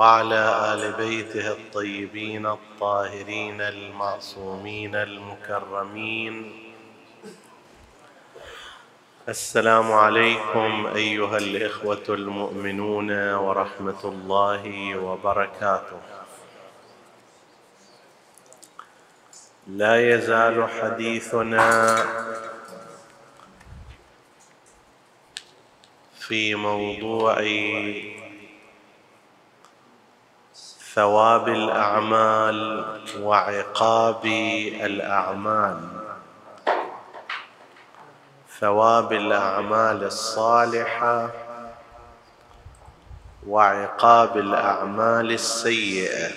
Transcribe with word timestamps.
وعلى 0.00 0.72
آل 0.72 0.92
بيته 0.92 1.52
الطيبين 1.52 2.46
الطاهرين 2.46 3.60
المعصومين 3.60 4.94
المكرمين. 4.94 6.34
السلام 9.28 9.92
عليكم 9.92 10.86
أيها 10.94 11.38
الإخوة 11.38 12.04
المؤمنون 12.08 13.34
ورحمة 13.34 14.04
الله 14.04 14.96
وبركاته. 14.98 16.00
لا 19.66 20.14
يزال 20.14 20.68
حديثنا 20.68 21.96
في 26.20 26.54
موضوع 26.54 27.38
ثواب 31.00 31.48
الأعمال 31.48 32.84
وعقاب 33.20 34.24
الأعمال. 34.84 35.80
ثواب 38.60 39.12
الأعمال 39.12 40.04
الصالحة 40.04 41.30
وعقاب 43.46 44.36
الأعمال 44.36 45.32
السيئة. 45.32 46.30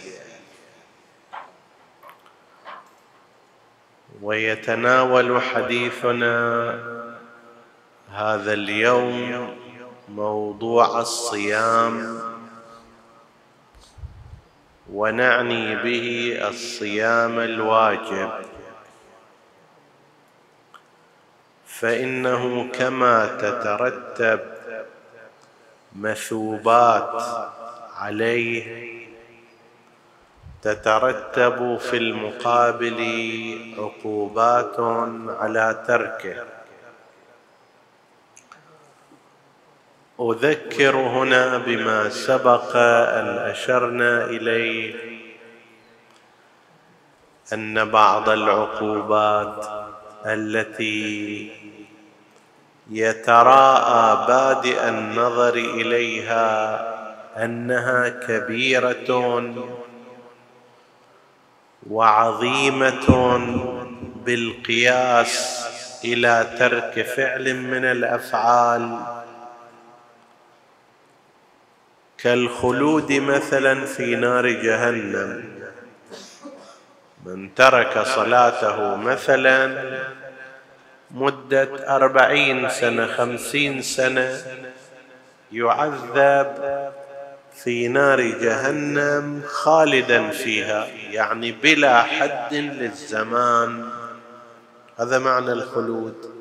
ويتناول 4.21 5.41
حديثنا 5.41 6.35
هذا 8.11 8.53
اليوم 8.53 9.57
موضوع 10.09 10.99
الصيام 10.99 12.32
ونعني 14.93 15.75
به 15.75 16.37
الصيام 16.47 17.39
الواجب. 17.39 18.29
فإنه 21.67 22.71
كما 22.71 23.25
تترتب 23.25 24.39
مثوبات 25.95 27.23
عليه 27.97 28.93
تترتب 30.61 31.77
في 31.77 31.97
المقابل 31.97 32.99
عقوبات 33.77 34.79
على 35.39 35.83
تركه. 35.87 36.62
أذكر 40.19 40.95
هنا 40.95 41.57
بما 41.57 42.09
سبق 42.09 42.75
أن 42.75 43.27
أشرنا 43.37 44.25
إليه 44.25 44.95
أن 47.53 47.89
بعض 47.89 48.29
العقوبات 48.29 49.65
التي 50.25 51.51
يتراءى 52.89 54.27
بادئ 54.27 54.89
النظر 54.89 55.53
إليها 55.53 56.79
أنها 57.37 58.09
كبيرة 58.09 59.43
وعظيمة 61.89 63.37
بالقياس 64.25 65.65
إلى 66.05 66.47
ترك 66.59 67.05
فعل 67.05 67.55
من 67.55 67.85
الأفعال 67.85 69.22
كالخلود 72.23 73.11
مثلا 73.11 73.85
في 73.85 74.15
نار 74.15 74.47
جهنم. 74.47 75.43
من 77.25 77.55
ترك 77.55 77.99
صلاته 77.99 78.95
مثلا 78.95 79.83
مدة 81.11 81.95
أربعين 81.95 82.69
سنة 82.69 83.07
خمسين 83.07 83.81
سنة 83.81 84.37
يعذب 85.51 86.91
في 87.63 87.87
نار 87.87 88.21
جهنم 88.21 89.41
خالدا 89.47 90.29
فيها 90.29 90.87
يعني 91.11 91.51
بلا 91.51 92.03
حد 92.03 92.53
للزمان. 92.53 93.89
هذا 94.99 95.19
معنى 95.19 95.51
الخلود. 95.51 96.32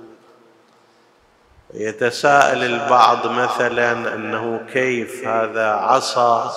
يتساءل 1.74 2.64
البعض 2.64 3.26
مثلا 3.26 4.14
أنه 4.14 4.60
كيف 4.72 5.26
هذا 5.26 5.66
عصى 5.66 6.50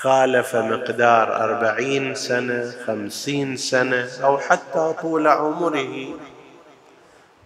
خالف 0.00 0.56
مقدار 0.56 1.36
أربعين 1.44 2.14
سنة 2.14 2.72
خمسين 2.86 3.56
سنة 3.56 4.08
أو 4.24 4.38
حتى 4.38 4.94
طول 5.02 5.26
عمره. 5.26 6.08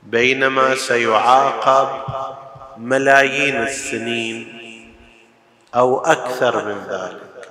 بينما 0.03 0.75
سيعاقب 0.75 1.89
ملايين 2.77 3.63
السنين 3.63 4.57
أو 5.75 5.99
أكثر 5.99 6.65
من 6.65 6.87
ذلك. 6.91 7.49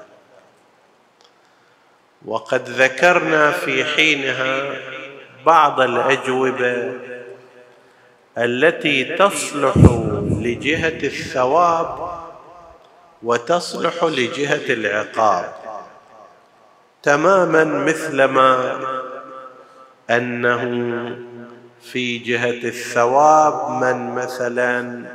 وقد 2.25 2.69
ذكرنا 2.69 3.51
في 3.51 3.85
حينها 3.85 4.75
بعض 5.45 5.81
الأجوبة 5.81 6.93
التي 8.37 9.03
تصلح 9.03 9.77
لجهة 10.41 10.99
الثواب 11.03 12.09
وتصلح 13.23 14.03
لجهة 14.03 14.73
العقاب. 14.73 15.53
تماما 17.03 17.63
مثلما 17.63 18.79
أنه 20.09 20.63
في 21.81 22.17
جهة 22.17 22.67
الثواب 22.67 23.83
من 23.83 24.15
مثلا 24.15 25.05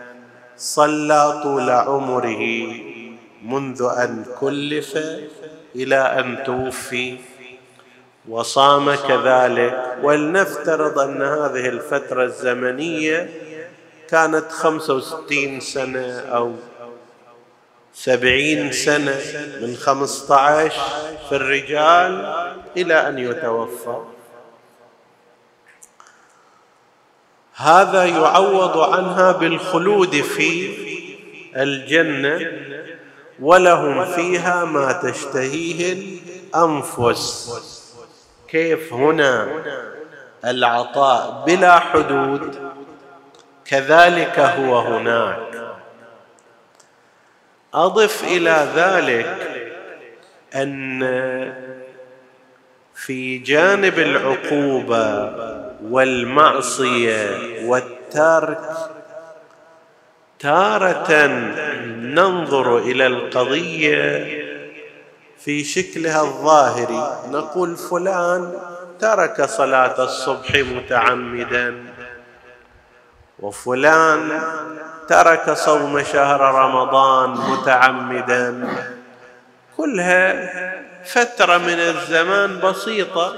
صلى 0.57 1.41
طول 1.43 1.71
عمره 1.71 2.67
منذ 3.45 3.83
أن 3.83 4.25
كلف 4.41 4.99
إلى 5.77 5.97
أن 5.97 6.43
توفي. 6.45 7.19
وصام 8.29 8.95
كذلك. 8.95 9.99
ولنفترض 10.03 10.99
أن 10.99 11.23
هذه 11.23 11.69
الفترة 11.69 12.25
الزمنية 12.25 13.31
كانت 14.09 14.53
خمسة 14.53 14.95
وستين 14.95 15.61
سنة 15.61 16.19
أو 16.19 16.53
سبعين 17.95 18.73
سنة 18.73 19.21
من 19.61 19.77
خمسة 19.77 20.35
عشر 20.35 20.83
في 21.29 21.37
الرجال 21.37 22.35
إلى 22.77 23.09
أن 23.09 23.19
يتوفى. 23.19 23.97
هذا 27.55 28.05
يعوض 28.05 28.79
عنها 28.79 29.33
بالخلود 29.33 30.21
في 30.21 30.77
الجنة 31.57 32.53
ولهم 33.41 34.05
فيها 34.05 34.65
ما 34.65 34.93
تشتهيه 34.93 35.93
الأنفس. 35.93 37.80
كيف 38.51 38.93
هنا 38.93 39.49
العطاء 40.45 41.45
بلا 41.47 41.79
حدود؟ 41.79 42.73
كذلك 43.65 44.39
هو 44.39 44.79
هناك. 44.79 45.75
أضف 47.75 48.25
إلى 48.25 48.69
ذلك 48.75 49.37
أن 50.55 51.01
في 52.95 53.39
جانب 53.39 53.99
العقوبة 53.99 55.33
والمعصية 55.83 57.39
والترك 57.65 58.61
تارة 60.39 61.27
ننظر 61.87 62.79
إلى 62.79 63.07
القضية 63.07 64.40
في 65.45 65.65
شكلها 65.65 66.21
الظاهري. 66.21 67.17
نقول 67.31 67.77
فلان 67.77 68.53
ترك 69.01 69.45
صلاة 69.45 70.05
الصبح 70.05 70.55
متعمدا. 70.55 71.85
وفلان 73.39 74.43
ترك 75.09 75.51
صوم 75.51 76.03
شهر 76.03 76.41
رمضان 76.41 77.31
متعمدا. 77.31 78.75
كلها 79.77 80.51
فترة 81.05 81.59
من 81.59 81.81
الزمان 81.81 82.61
بسيطة. 82.61 83.35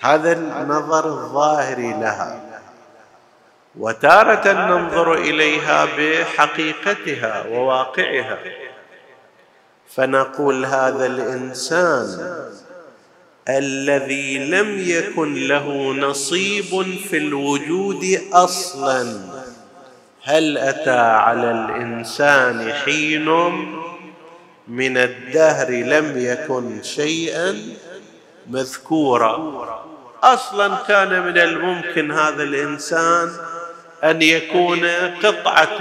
هذا 0.00 0.32
النظر 0.32 1.04
الظاهري 1.04 1.92
لها. 1.92 2.40
وتارة 3.78 4.52
ننظر 4.52 5.14
إليها 5.14 5.84
بحقيقتها 5.98 7.44
وواقعها. 7.48 8.38
فنقول 9.94 10.64
هذا 10.64 11.06
الإنسان 11.06 12.36
الذي 13.48 14.38
لم 14.38 14.78
يكن 14.78 15.34
له 15.48 15.92
نصيب 15.92 16.84
في 17.10 17.16
الوجود 17.16 18.20
أصلا. 18.32 19.20
هل 20.24 20.58
أتى 20.58 21.00
على 21.00 21.50
الإنسان 21.50 22.72
حين 22.72 23.28
من 24.68 24.96
الدهر 24.96 25.70
لم 25.70 26.12
يكن 26.16 26.82
شيئا؟ 26.82 27.76
مذكورا 28.50 29.62
أصلا 30.22 30.74
كان 30.88 31.22
من 31.22 31.38
الممكن 31.38 32.10
هذا 32.10 32.42
الإنسان 32.42 33.30
أن 34.04 34.22
يكون 34.22 34.86
قطعة 35.22 35.78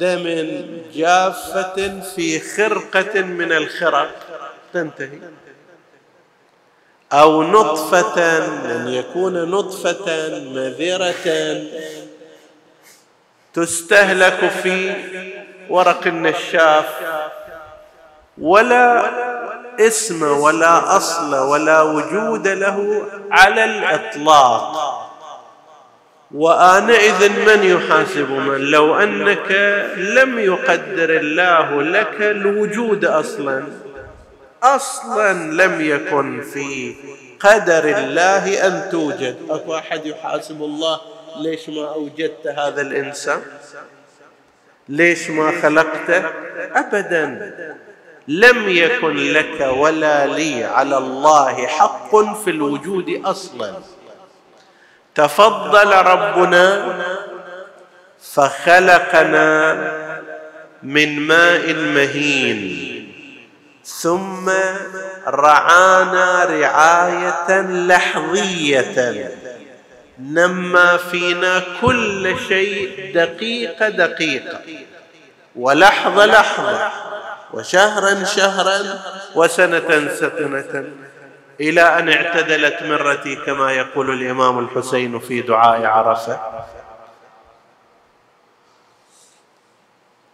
دم 0.00 0.52
جافة 0.94 2.00
في 2.00 2.40
خرقة 2.40 3.20
من 3.22 3.52
الخرق. 3.52 4.10
تنتهي. 4.72 5.18
أو 7.12 7.42
نطفة 7.42 8.38
ان 8.38 8.88
يكون 8.88 9.50
نطفة 9.50 10.28
مذرة. 10.38 11.62
تستهلك 13.54 14.50
في 14.62 14.94
ورق 15.68 16.06
النشاف. 16.06 16.86
ولا 18.38 19.10
اسم 19.80 20.22
ولا 20.22 20.96
أصل 20.96 21.34
ولا 21.34 21.82
وجود 21.82 22.48
له 22.48 23.06
على 23.30 23.64
الإطلاق. 23.64 25.09
وانئذ 26.34 27.28
من 27.28 27.64
يحاسب 27.64 28.30
من 28.30 28.58
لو 28.58 28.94
أنك 28.94 29.50
لم 29.96 30.38
يقدر 30.38 31.10
الله 31.10 31.82
لك 31.82 32.16
الوجود 32.20 33.04
أصلا. 33.04 33.64
أصلا 34.62 35.32
لم 35.32 35.80
يكن 35.80 36.42
في 36.42 36.94
قدر 37.40 37.98
الله 37.98 38.66
أن 38.66 38.90
توجد. 38.90 39.36
أكو 39.50 39.74
أحد 39.74 40.06
يحاسب 40.06 40.62
الله 40.62 41.00
ليش 41.42 41.68
ما 41.68 41.94
أوجدت 41.94 42.46
هذا 42.46 42.80
الإنسان؟ 42.80 43.40
ليش 44.88 45.30
ما 45.30 45.60
خلقته 45.62 46.22
ابدا. 46.74 47.54
لم 48.28 48.68
يكن 48.68 49.16
لك 49.16 49.60
ولا 49.76 50.26
لي 50.26 50.64
على 50.64 50.98
الله 50.98 51.66
حق 51.66 52.16
في 52.44 52.50
الوجود 52.50 53.20
أصلا. 53.24 53.74
تفضل 55.20 55.92
ربنا 55.92 56.84
فخلقنا 58.34 59.74
من 60.82 61.20
ماء 61.20 61.74
مهين 61.74 62.60
ثم 63.84 64.50
رعانا 65.26 66.44
رعاية 66.44 67.60
لحظية 67.60 69.30
نمى 70.18 70.98
فينا 71.10 71.62
كل 71.82 72.34
شيء 72.48 73.12
دقيقه 73.14 73.88
دقيقه 73.88 74.60
ولحظة 75.56 76.26
لحظة 76.26 76.90
وشهرا 77.52 78.24
شهرا 78.24 78.78
وسنة 79.34 80.08
سنة 80.20 80.84
إلى 81.60 81.82
أن 81.98 82.08
اعتدلت 82.08 82.82
مرتي 82.82 83.36
كما 83.36 83.72
يقول 83.72 84.10
الإمام 84.10 84.58
الحسين 84.58 85.18
في 85.18 85.40
دعاء 85.40 85.84
عرفة. 85.84 86.40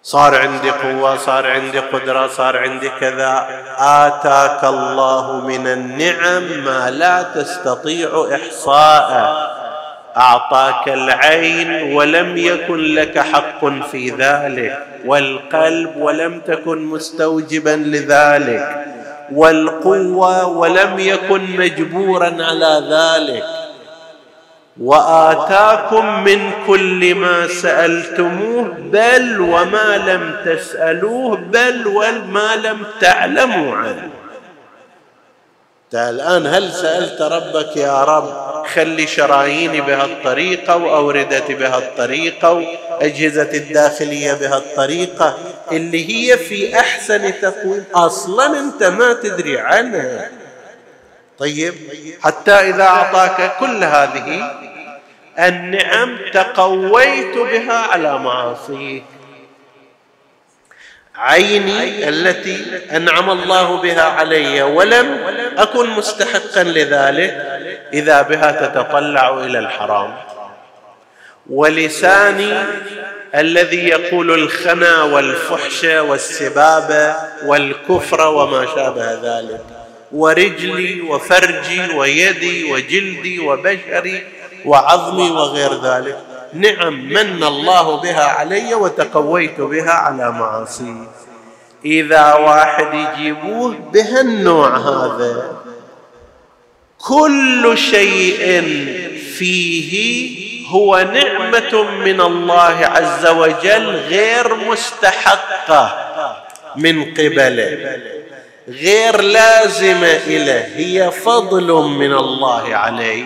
صار 0.03 0.39
عندي 0.39 0.71
قوة 0.71 1.17
صار 1.17 1.51
عندي 1.51 1.79
قدرة 1.79 2.27
صار 2.27 2.59
عندي 2.59 2.89
كذا. 2.89 3.49
آتاك 3.79 4.65
الله 4.65 5.41
من 5.41 5.67
النعم 5.67 6.65
ما 6.65 6.91
لا 6.91 7.23
تستطيع 7.23 8.29
إحصاءه. 8.35 9.57
أعطاك 10.17 10.89
العين 10.89 11.93
ولم 11.97 12.37
يكن 12.37 12.79
لك 12.95 13.19
حق 13.19 13.65
في 13.91 14.11
ذلك 14.11 14.87
والقلب 15.05 15.97
ولم 15.97 16.41
تكن 16.41 16.79
مستوجبا 16.85 17.71
لذلك. 17.71 18.96
والقوة 19.33 20.47
ولم 20.47 20.99
يكن 20.99 21.57
مجبورا 21.57 22.37
على 22.45 22.83
ذلك. 22.91 23.45
وآتاكم 24.81 26.25
من 26.25 26.51
كل 26.67 27.15
ما 27.15 27.47
سألتموه 27.49 28.63
بل 28.79 29.41
وما 29.41 29.97
لم 29.97 30.37
تسألوه 30.45 31.37
بل 31.37 31.87
وما 31.87 32.57
لم 32.57 32.87
تعلموا 33.01 33.77
عنه. 33.77 34.11
الآن 35.95 36.47
هل 36.47 36.73
سألت 36.73 37.23
ربك 37.23 37.77
يا 37.77 38.05
رب؟ 38.05 38.56
خلي 38.67 39.07
شراييني 39.07 39.81
بهالطريقة 39.81 40.77
وأوردتي 40.77 41.55
بهالطريقة 41.55 42.53
وأجهزة 42.53 43.51
الداخلية 43.55 44.33
بهالطريقة 44.33 45.39
اللي 45.73 46.09
هي 46.11 46.39
في 46.39 46.79
أحسن 46.79 47.41
تقويم. 47.41 47.85
أصلا 47.95 48.61
أنت 48.61 48.83
ما 48.83 49.13
تدري 49.13 49.59
عنها. 49.59 50.31
طيب 51.39 51.75
حتى 52.23 52.53
إذا 52.53 52.83
أعطاك 52.83 53.57
كل 53.61 53.85
هذه 53.85 54.51
النعم 55.39 56.19
تقويت 56.33 57.37
بها 57.37 57.75
على 57.75 58.19
معاصيك. 58.19 59.05
عيني 61.19 62.09
التي 62.09 62.81
أنعم 62.97 63.31
الله 63.31 63.77
بها 63.77 64.03
علي 64.03 64.63
ولم 64.63 65.19
أكن 65.59 65.91
مستحقا 65.91 66.63
لذلك 66.63 67.31
إذا 67.93 68.23
بها 68.23 68.53
تتطلع 68.53 69.45
إلى 69.45 69.59
الحرام. 69.59 70.15
ولساني 71.51 72.59
الذي 73.35 73.89
يقول 73.89 74.31
الخنا 74.31 75.03
والفحش 75.03 75.85
والسباب 75.85 77.17
والكفر 77.45 78.27
وما 78.27 78.67
شابه 78.67 79.13
ذلك. 79.13 79.61
ورجلي 80.13 81.01
وفرجي 81.01 81.95
ويدي 81.95 82.73
وجلدي 82.73 83.39
وبشري 83.39 84.27
وعظمي 84.65 85.31
وغير 85.31 85.83
ذلك. 85.83 86.19
نعم 86.61 87.09
من 87.09 87.45
الله 87.45 88.01
بها 88.01 88.25
علي 88.25 88.75
وتقويت 88.75 89.61
بها 89.61 89.91
على 89.91 90.33
معاصي. 90.33 91.09
إذا 91.85 92.35
واحد 92.35 92.95
يجيبوه 92.95 93.75
بهالنوع 93.93 94.77
هذا 94.77 95.57
كل 96.99 97.79
شيء 97.79 98.63
فيه 99.39 100.37
هو 100.69 100.99
نعمة 101.13 101.83
من 101.83 102.21
الله 102.21 102.87
عز 102.87 103.27
وجل 103.27 103.87
غير 103.91 104.55
مستحقة 104.55 106.07
من 106.77 107.15
قبله 107.15 108.01
غير 108.69 109.21
لازمة 109.21 110.29
له 110.29 110.67
هي 110.77 111.11
فضل 111.11 111.73
من 111.73 112.13
الله 112.13 112.77
عليه. 112.77 113.25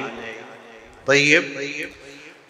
طيب. 1.07 1.45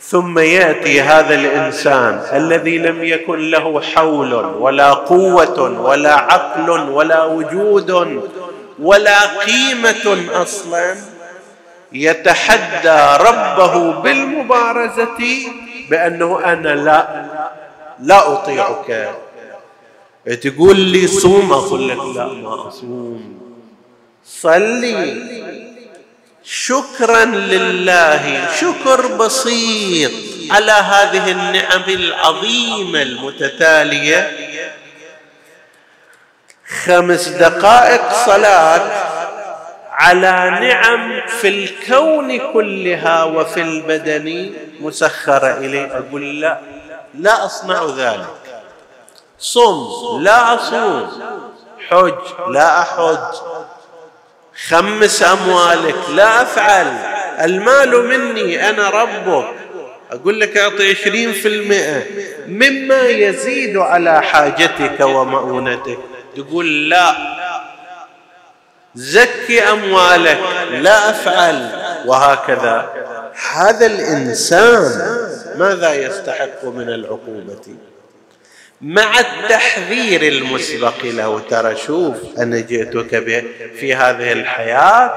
ثم 0.01 0.39
يأتي 0.39 1.01
هذا 1.01 1.35
الإنسان 1.35 2.23
الذي 2.33 2.79
لم 2.79 3.05
يكن 3.05 3.51
له 3.51 3.81
حول 3.81 4.35
ولا 4.35 4.93
قوة 4.93 5.81
ولا 5.81 6.15
عقل 6.15 6.71
ولا 6.71 7.25
وجود 7.25 7.91
ولا 8.79 9.27
قيمة 9.27 10.27
أصلا 10.43 10.95
يتحدى 11.93 13.25
ربه 13.25 13.93
بالمبارزة 14.01 15.19
بأنه 15.91 16.41
أنا 16.45 16.69
لا 16.69 17.25
لا 18.01 18.33
أطيعك. 18.33 19.15
تقول 20.43 20.81
لي 20.81 21.07
صوم 21.07 21.53
أقول 21.53 21.89
لك 21.89 21.99
لا 22.17 22.27
ما 22.27 22.69
أصوم. 22.69 23.39
صلي. 24.25 25.31
شكرا 26.45 27.25
لله. 27.25 28.49
شكر 28.61 29.07
بسيط 29.07 30.11
على 30.51 30.73
هذه 30.73 31.31
النعم 31.31 31.83
العظيمة 31.89 33.03
المتتالية. 33.03 34.31
خمس 36.85 37.29
دقائق 37.29 38.13
صلاة 38.27 39.11
على 39.91 40.59
نعم 40.61 41.27
في 41.27 41.49
الكون 41.49 42.53
كلها 42.53 43.25
وفي 43.25 43.61
البدن. 43.61 44.55
مسخرة 44.81 45.59
إليه. 45.59 45.99
أقول 45.99 46.41
لا 46.41 46.61
لا 47.15 47.45
أصنع 47.45 47.85
ذلك. 47.97 48.27
صم 49.39 49.89
لا 50.21 50.55
أصوم. 50.55 51.23
حج 51.89 52.49
لا 52.49 52.83
أحج. 52.83 53.37
خمس 54.69 55.23
أموالك. 55.23 55.97
لا 56.15 56.43
أفعل. 56.43 56.87
المال 57.45 58.05
مني 58.07 58.71
أنا 58.71 58.91
ربك 58.91 59.45
أقول 60.11 60.41
لك 60.41 60.57
أعطي 60.57 60.91
عشرين 60.91 61.33
في 61.33 61.49
المئة. 61.49 62.03
مما 62.47 63.03
يزيد 63.03 63.77
على 63.77 64.23
حاجتك 64.23 65.01
ومؤونتك. 65.01 65.99
تقول 66.37 66.89
لا. 66.91 67.15
زكي 68.95 69.63
أموالك. 69.63 70.39
لا 70.71 71.11
أفعل. 71.11 71.71
وهكذا. 72.07 72.91
هذا 73.53 73.87
الإنسان 73.87 75.17
ماذا 75.57 75.95
يستحق 75.95 76.65
من 76.65 76.89
العقوبة؟ 76.89 77.75
مع 78.81 79.21
التحذير 79.21 80.23
المسبق 80.23 81.05
له. 81.05 81.41
ترى 81.51 81.77
شوف 81.77 82.17
أنا 82.39 82.61
جئتك 82.61 83.25
في 83.81 83.95
هذه 83.95 84.33
الحياة 84.33 85.13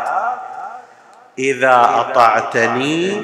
إذا 1.40 1.90
أطعتني 1.96 3.22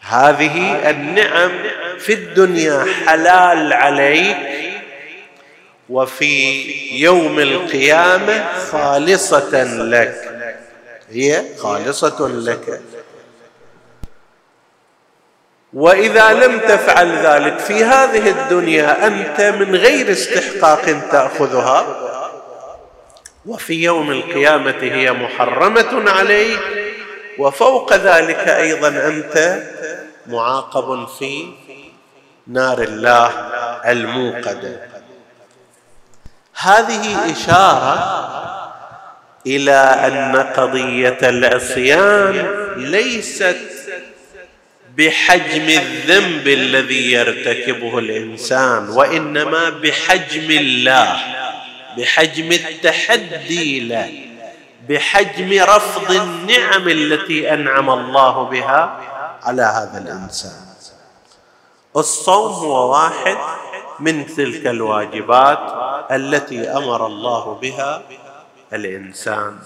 هذه 0.00 0.90
النعم 0.90 1.50
في 1.98 2.12
الدنيا 2.12 2.84
حلال 3.06 3.72
عليك 3.72 4.36
وفي 5.88 6.62
يوم 6.96 7.38
القيامة 7.38 8.44
خالصة 8.70 9.64
لك. 9.64 10.14
هي 11.10 11.44
خالصة 11.58 12.28
لك. 12.28 12.80
وإذا 15.76 16.32
لم 16.32 16.58
تفعل 16.58 17.16
ذلك 17.26 17.58
في 17.58 17.84
هذه 17.84 18.30
الدنيا 18.30 19.06
أنت 19.06 19.40
من 19.40 19.76
غير 19.76 20.12
استحقاق 20.12 20.82
تأخذها 21.12 21.86
وفي 23.46 23.82
يوم 23.82 24.10
القيامة 24.10 24.76
هي 24.80 25.12
محرمة 25.12 26.10
عليك 26.10 26.60
وفوق 27.38 27.94
ذلك 27.94 28.48
أيضا 28.48 28.88
أنت 28.88 29.62
معاقب 30.26 31.08
في 31.18 31.48
نار 32.46 32.82
الله 32.82 33.30
الموقدة. 33.86 34.80
هذه 36.60 37.32
إشارة 37.32 38.26
إلى 39.46 39.80
أن 40.06 40.36
قضية 40.36 41.18
العصيان 41.22 42.46
ليست 42.76 43.75
بحجم 44.96 45.68
الذنب 45.68 46.48
الذي 46.48 47.12
يرتكبه 47.12 47.98
الإنسان 47.98 48.88
وإنما 48.88 49.70
بحجم 49.70 50.50
الله 50.50 51.16
بحجم 51.98 52.52
التحدي 52.52 53.80
له 53.80 54.10
بحجم 54.88 55.62
رفض 55.62 56.10
النعم 56.10 56.88
التي 56.88 57.52
أنعم 57.54 57.90
الله 57.90 58.42
بها 58.42 59.00
على 59.42 59.62
هذا 59.62 59.98
الإنسان. 60.04 60.66
الصوم 61.96 62.52
هو 62.52 62.92
واحد 62.92 63.36
من 64.00 64.26
تلك 64.26 64.66
الواجبات 64.66 65.58
التي 66.10 66.68
أمر 66.68 67.06
الله 67.06 67.54
بها 67.54 68.02
الإنسان. 68.72 69.58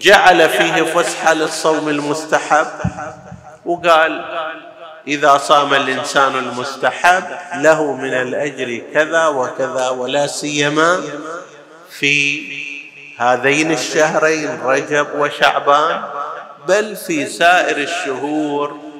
جعل 0.00 0.48
فيه 0.48 0.82
فسحة 0.82 1.32
للصوم 1.34 1.88
المستحب 1.88 2.66
وقال 3.64 4.24
إذا 5.08 5.36
صام 5.38 5.74
الإنسان 5.74 6.34
المستحب 6.38 7.24
له 7.54 7.92
من 7.92 8.14
الأجر 8.14 8.82
كذا 8.94 9.26
وكذا 9.26 9.88
ولا 9.88 10.26
سيما 10.26 11.00
في 11.90 12.42
هذين 13.18 13.72
الشهرين 13.72 14.60
رجب 14.64 15.06
وشعبان 15.18 16.02
بل 16.68 16.96
في 16.96 17.26
سائر 17.26 17.76
الشهور. 17.76 18.92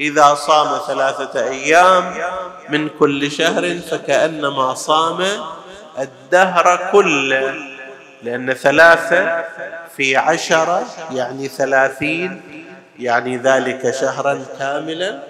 إذا 0.00 0.34
صام 0.34 0.80
ثلاثة 0.86 1.48
أيام 1.48 2.14
من 2.68 2.88
كل 2.88 3.30
شهر 3.30 3.78
فكأنما 3.90 4.74
صام 4.74 5.26
الدهر 5.98 6.88
كله 6.92 7.54
لأن 8.22 8.52
ثلاثة 8.52 9.44
في 9.96 10.16
عشرة 10.16 10.86
يعني 11.10 11.48
ثلاثين 11.48 12.42
يعني 13.00 13.36
ذلك 13.36 13.90
شهرا 13.90 14.44
كاملا 14.58 15.22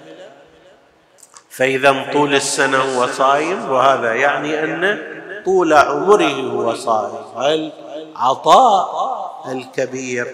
فإذا 1.49 2.05
طول 2.13 2.35
السنة 2.35 2.77
هو 2.77 3.07
صايم 3.07 3.71
وهذا 3.71 4.13
يعني 4.13 4.63
أن 4.63 4.97
طول 5.45 5.73
عمره 5.73 6.31
هو 6.31 6.75
صائم 6.75 7.71
العطاء 8.15 9.51
الكبير؟ 9.51 10.27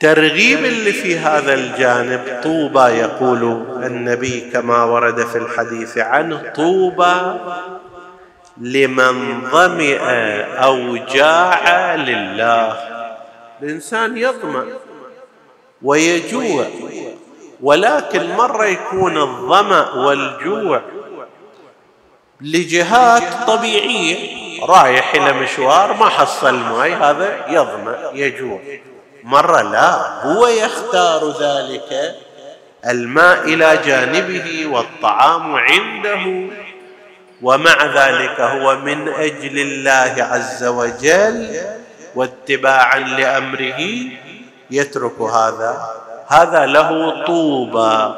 ترغيب 0.00 0.64
اللي 0.64 0.92
في 0.92 1.18
هذا 1.18 1.54
الجانب 1.54 2.40
طوبى 2.42 2.80
يقول 2.80 3.42
النبي 3.86 4.50
كما 4.50 4.84
ورد 4.84 5.26
في 5.26 5.38
الحديث 5.38 5.98
عنه 5.98 6.52
طوبى 6.56 7.40
لمن 8.56 9.40
ظمئ 9.50 9.98
أو 10.64 10.96
جاع 10.96 11.94
لله. 11.94 12.76
الإنسان 13.62 14.16
يظمأ 14.16 14.66
ويجوع 15.82 16.66
ولكن 17.60 18.36
مرة 18.36 18.64
يكون 18.64 19.16
الظمأ 19.16 19.90
والجوع 19.90 20.82
لجهات 22.40 23.46
طبيعية 23.46 24.16
رايح 24.66 25.14
إلى 25.14 25.32
مشوار 25.32 25.92
ما 25.92 26.08
حصل 26.08 26.54
ماي 26.54 26.94
هذا 26.94 27.44
يظمأ 27.48 28.10
يجوع. 28.14 28.60
مرة 29.24 29.62
لا 29.62 30.22
هو 30.22 30.46
يختار 30.46 31.30
ذلك 31.40 32.14
الماء 32.90 33.44
إلى 33.44 33.78
جانبه 33.86 34.66
والطعام 34.66 35.56
عنده. 35.56 36.50
ومع 37.42 37.84
ذلك 37.84 38.40
هو 38.40 38.76
من 38.76 39.08
أجل 39.08 39.58
الله 39.58 40.24
عز 40.24 40.64
وجل 40.64 41.60
واتباعا 42.14 42.98
لأمره 42.98 43.80
يترك 44.70 45.20
هذا. 45.20 45.90
هذا 46.28 46.66
له 46.66 47.24
طوبى. 47.26 48.14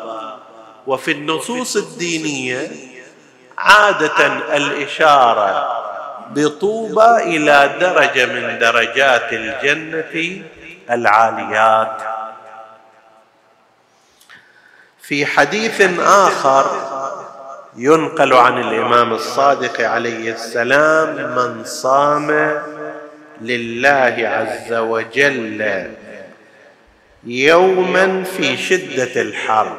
وفي 0.86 1.12
النصوص 1.12 1.76
الدينية 1.76 2.70
عادة 3.58 4.26
الإشارة 4.56 5.76
بطوبى 6.30 7.16
إلى 7.16 7.76
درجة 7.80 8.26
من 8.26 8.58
درجات 8.58 9.32
الجنة 9.32 10.42
العاليات. 10.90 12.02
في 15.02 15.26
حديث 15.26 15.80
آخر 16.00 16.95
ينقل 17.76 18.32
عن 18.32 18.60
الإمام 18.60 19.12
الصادق 19.12 19.80
عليه 19.80 20.32
السلام 20.32 21.14
من 21.16 21.64
صام 21.64 22.60
لله 23.40 24.28
عز 24.28 24.72
وجل 24.72 25.90
يوما 27.24 28.24
في 28.24 28.56
شدة 28.56 29.22
الحر. 29.22 29.78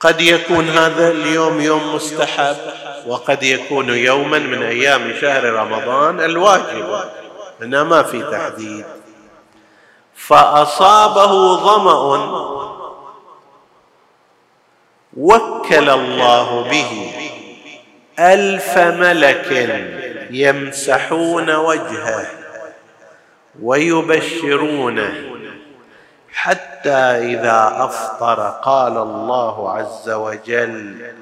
قد 0.00 0.20
يكون 0.20 0.68
هذا 0.68 1.10
اليوم 1.10 1.60
يوم 1.60 1.94
مستحب 1.94 2.56
وقد 3.06 3.42
يكون 3.42 3.88
يوما 3.88 4.38
من 4.38 4.62
أيام 4.62 5.14
شهر 5.20 5.44
رمضان 5.44 6.20
الواجب 6.20 7.04
هنا 7.60 7.84
ما 7.84 8.02
في 8.02 8.22
تحديد. 8.22 8.84
فأصابه 10.14 11.56
ظمأ 11.56 12.59
وكل 15.16 15.90
الله 15.90 16.62
به. 16.70 17.12
ألف 18.18 18.78
ملك 18.78 19.70
يمسحون 20.30 21.50
وجهه 21.50 22.26
ويبشرونه 23.62 25.12
حتى 26.32 26.90
إذا 27.34 27.76
أفطر 27.78 28.48
قال 28.62 28.96
الله 28.96 29.72
عز 29.72 30.10
وجل 30.10 31.12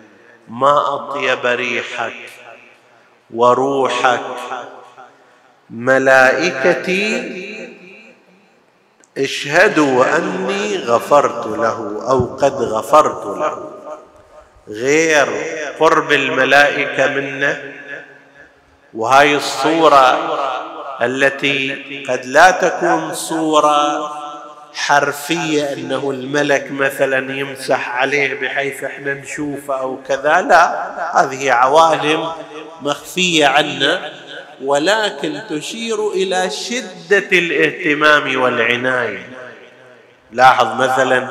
ما 0.48 0.94
أطيب 0.94 1.46
ريحك 1.46 2.12
وروحك 3.34 4.20
ملائكتي؟ 5.70 7.38
اشهدوا 9.18 10.16
أني 10.16 10.76
غفرت 10.76 11.46
له 11.46 12.02
أو 12.08 12.36
قد 12.36 12.54
غفرت 12.54 13.26
له. 13.26 13.77
غير 14.68 15.26
قرب 15.80 16.12
الملائكة 16.12 17.06
منه. 17.06 17.62
وهاي 18.94 19.36
الصورة 19.36 20.18
التي 21.02 21.74
قد 22.08 22.26
لا 22.26 22.50
تكون 22.50 23.14
صورة 23.14 24.12
حرفية 24.74 25.72
أنه 25.72 26.10
الملك 26.10 26.70
مثلا 26.70 27.32
يمسح 27.32 27.88
عليه 27.96 28.40
بحيث 28.40 28.84
إحنا 28.84 29.14
نشوفه 29.14 29.80
أو 29.80 30.02
كذا 30.08 30.40
لا 30.40 31.22
هذه 31.22 31.52
عوالم 31.52 32.28
مخفية 32.82 33.46
عنا 33.46 34.12
ولكن 34.64 35.40
تشير 35.50 36.08
إلى 36.10 36.50
شدة 36.50 37.28
الاهتمام 37.32 38.40
والعناية. 38.40 39.28
لاحظ 40.32 40.80
مثلا 40.80 41.28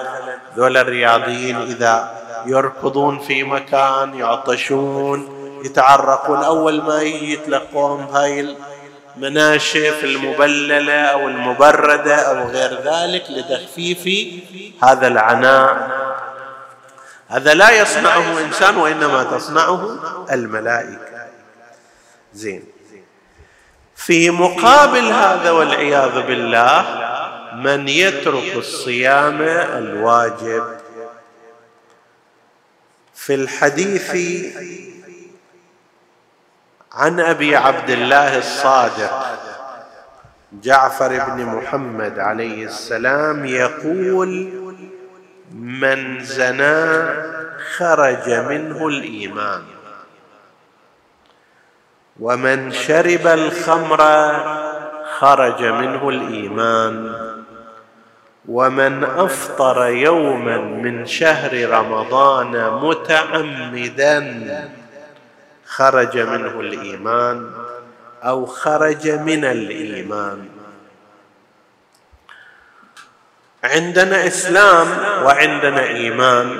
ذول 0.57 0.77
الرياضيين 0.77 1.61
إذا 1.61 2.16
يركضون 2.47 3.19
في 3.19 3.43
مكان 3.43 4.13
يعطشون 4.13 5.37
يتعرقون. 5.65 6.43
أول 6.43 6.81
ما 6.81 7.01
يتلقون 7.01 8.03
هاي 8.03 8.55
المناشف 9.17 10.03
المبللة 10.03 10.93
أو 10.93 11.27
المبردة 11.27 12.15
أو 12.15 12.47
غير 12.47 12.81
ذلك 12.83 13.23
لتخفيف 13.29 14.33
هذا 14.83 15.07
العناء. 15.07 15.89
هذا 17.27 17.53
لا 17.53 17.81
يصنعه 17.81 18.39
إنسان 18.45 18.77
وإنما 18.77 19.23
تصنعه 19.23 19.97
الملائكة. 20.31 21.27
زين. 22.33 22.63
في 23.95 24.29
مقابل 24.29 25.05
هذا 25.05 25.51
والعياذ 25.51 26.21
بالله 26.21 26.85
من 27.55 27.87
يترك 27.87 28.55
الصيام 28.55 29.41
الواجب. 29.41 30.76
في 33.27 33.35
الحديث 33.35 34.15
عن 36.91 37.19
أبي 37.19 37.55
عبد 37.55 37.89
الله 37.89 38.37
الصادق 38.37 39.25
جعفر 40.53 41.25
بن 41.25 41.45
محمد 41.45 42.19
عليه 42.19 42.65
السلام 42.65 43.45
يقول 43.45 44.49
من 45.51 46.23
زنا 46.23 47.13
خرج 47.77 48.29
منه 48.29 48.87
الإيمان 48.87 49.63
ومن 52.19 52.71
شرب 52.71 53.27
الخمر 53.27 54.01
خرج 55.19 55.63
منه 55.63 56.09
الإيمان. 56.09 57.26
ومن 58.47 59.03
أفطر 59.03 59.87
يوما 59.87 60.57
من 60.57 61.05
شهر 61.05 61.69
رمضان 61.69 62.69
متعمدا 62.69 64.19
خرج 65.65 66.17
منه 66.17 66.59
الإيمان 66.59 67.51
أو 68.23 68.45
خرج 68.45 69.09
من 69.09 69.45
الإيمان. 69.45 70.49
عندنا 73.63 74.27
إسلام 74.27 74.87
وعندنا 75.25 75.83
إيمان. 75.83 76.59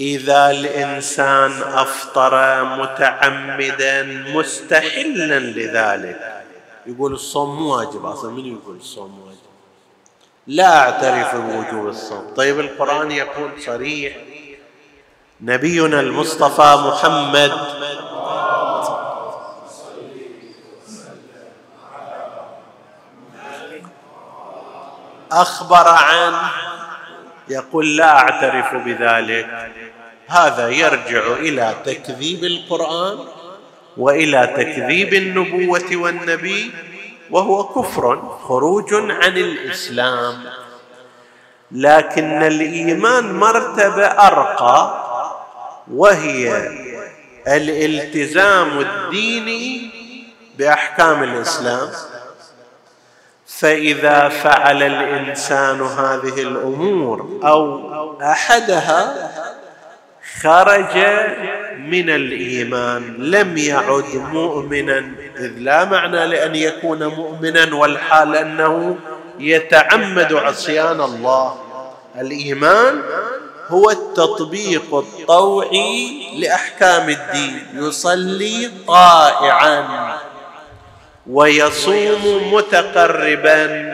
إذا 0.00 0.50
الإنسان 0.50 1.52
أفطر 1.62 2.64
متعمدا 2.64 4.02
مستحلا 4.34 5.38
لذلك. 5.38 6.44
يقول 6.86 7.12
الصوم 7.12 7.66
واجب 7.66 8.06
أصلا 8.06 8.30
من 8.30 8.46
يقول 8.46 8.76
الصوم؟ 8.76 9.18
واجب 9.20 9.27
لا 10.48 10.78
اعترف 10.78 11.36
بوجوب 11.36 11.88
الصوم. 11.88 12.34
طيب 12.36 12.60
القرآن 12.60 13.10
يقول 13.10 13.50
صريح 13.66 14.16
نبينا 15.40 16.00
المصطفى 16.00 16.74
محمد 16.86 17.52
أخبر 25.32 25.88
عن 25.88 26.32
يقول 27.48 27.96
لا 27.96 28.18
اعترف 28.18 28.74
بذلك. 28.74 29.70
هذا 30.26 30.68
يرجع 30.68 31.32
إلى 31.32 31.74
تكذيب 31.84 32.44
القرآن 32.44 33.18
وإلى 33.96 34.46
تكذيب 34.56 35.14
النبوة 35.14 35.88
والنبي. 35.92 36.72
وهو 37.30 37.64
كفر 37.64 38.38
خروج 38.48 38.94
عن 38.94 39.36
الإسلام. 39.36 40.34
لكن 41.72 42.42
الإيمان 42.42 43.38
مرتبة 43.38 44.06
أرقى 44.06 45.04
وهي 45.94 46.68
الالتزام 47.46 48.78
الديني 48.78 49.90
بأحكام 50.58 51.22
الإسلام. 51.22 51.88
فإذا 53.46 54.28
فعل 54.28 54.82
الإنسان 54.82 55.80
هذه 55.80 56.42
الأمور 56.42 57.40
أو 57.44 58.22
أحدها 58.22 59.30
خرج 60.42 60.96
من 61.78 62.10
الإيمان 62.10 63.16
لم 63.18 63.58
يعد 63.58 64.14
مؤمنا 64.14 64.98
إذ 65.38 65.52
لا 65.58 65.84
معنى 65.84 66.26
لأن 66.26 66.54
يكون 66.54 67.06
مؤمنا 67.06 67.74
والحال 67.74 68.36
أنه 68.36 68.96
يتعمد 69.38 70.32
عصيان 70.32 71.00
الله. 71.00 71.54
الإيمان 72.20 73.02
هو 73.68 73.90
التطبيق 73.90 74.94
الطوعي 74.94 76.22
لأحكام 76.38 77.08
الدين 77.08 77.66
يصلي 77.74 78.70
طائعا 78.86 80.18
ويصوم 81.26 82.54
متقربا 82.54 83.92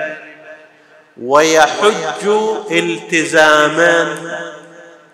ويحج 1.23 2.27
التزاما. 2.71 4.17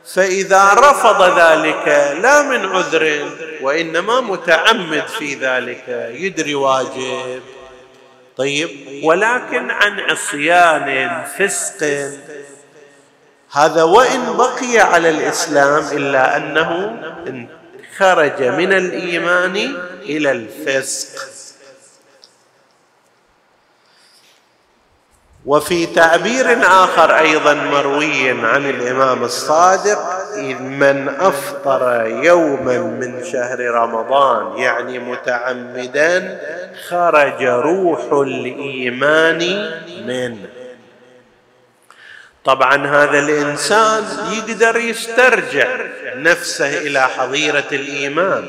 فإذا 0.05 0.75
رفض 0.75 1.39
ذلك 1.39 2.17
لا 2.23 2.43
من 2.43 2.67
عذر 2.67 3.31
وإنما 3.61 4.21
متعمد 4.21 5.07
في 5.07 5.35
ذلك 5.35 6.13
يدري 6.15 6.55
واجب. 6.55 7.43
طيب 8.37 8.71
ولكن 9.05 9.71
عن 9.71 10.01
عصيان 10.01 11.25
فسق. 11.39 12.11
هذا 13.53 13.83
وإن 13.83 14.37
بقي 14.37 14.79
على 14.79 15.11
الإسلام 15.11 15.85
إلا 15.93 16.37
أنه 16.37 16.97
خرج 17.97 18.43
من 18.43 18.73
الإيمان 18.73 19.57
إلى 20.03 20.31
الفسق. 20.31 21.40
وفي 25.47 25.87
تعبير 25.87 26.63
آخر 26.63 27.19
أيضا 27.19 27.55
مروي 27.55 28.31
عن 28.31 28.71
الإمام 28.71 29.25
الصادق 29.25 29.99
من 30.61 31.09
أفطر 31.09 32.07
يوما 32.07 32.79
من 32.79 33.25
شهر 33.33 33.61
رمضان 33.61 34.59
يعني 34.59 34.99
متعمدا 34.99 36.41
خرج 36.89 37.43
روح 37.43 38.13
الإيمان 38.13 39.71
منه. 40.07 40.49
طبعا 42.45 42.87
هذا 42.87 43.19
الإنسان 43.19 44.05
يقدر 44.33 44.77
يسترجع 44.77 45.69
نفسه 46.15 46.79
إلى 46.79 47.01
حظيرة 47.01 47.69
الإيمان 47.73 48.45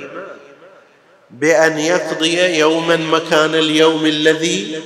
بأن 1.29 1.79
يقضي 1.79 2.59
يوما 2.59 2.95
مكان 2.95 3.55
اليوم 3.55 4.05
الذي 4.05 4.81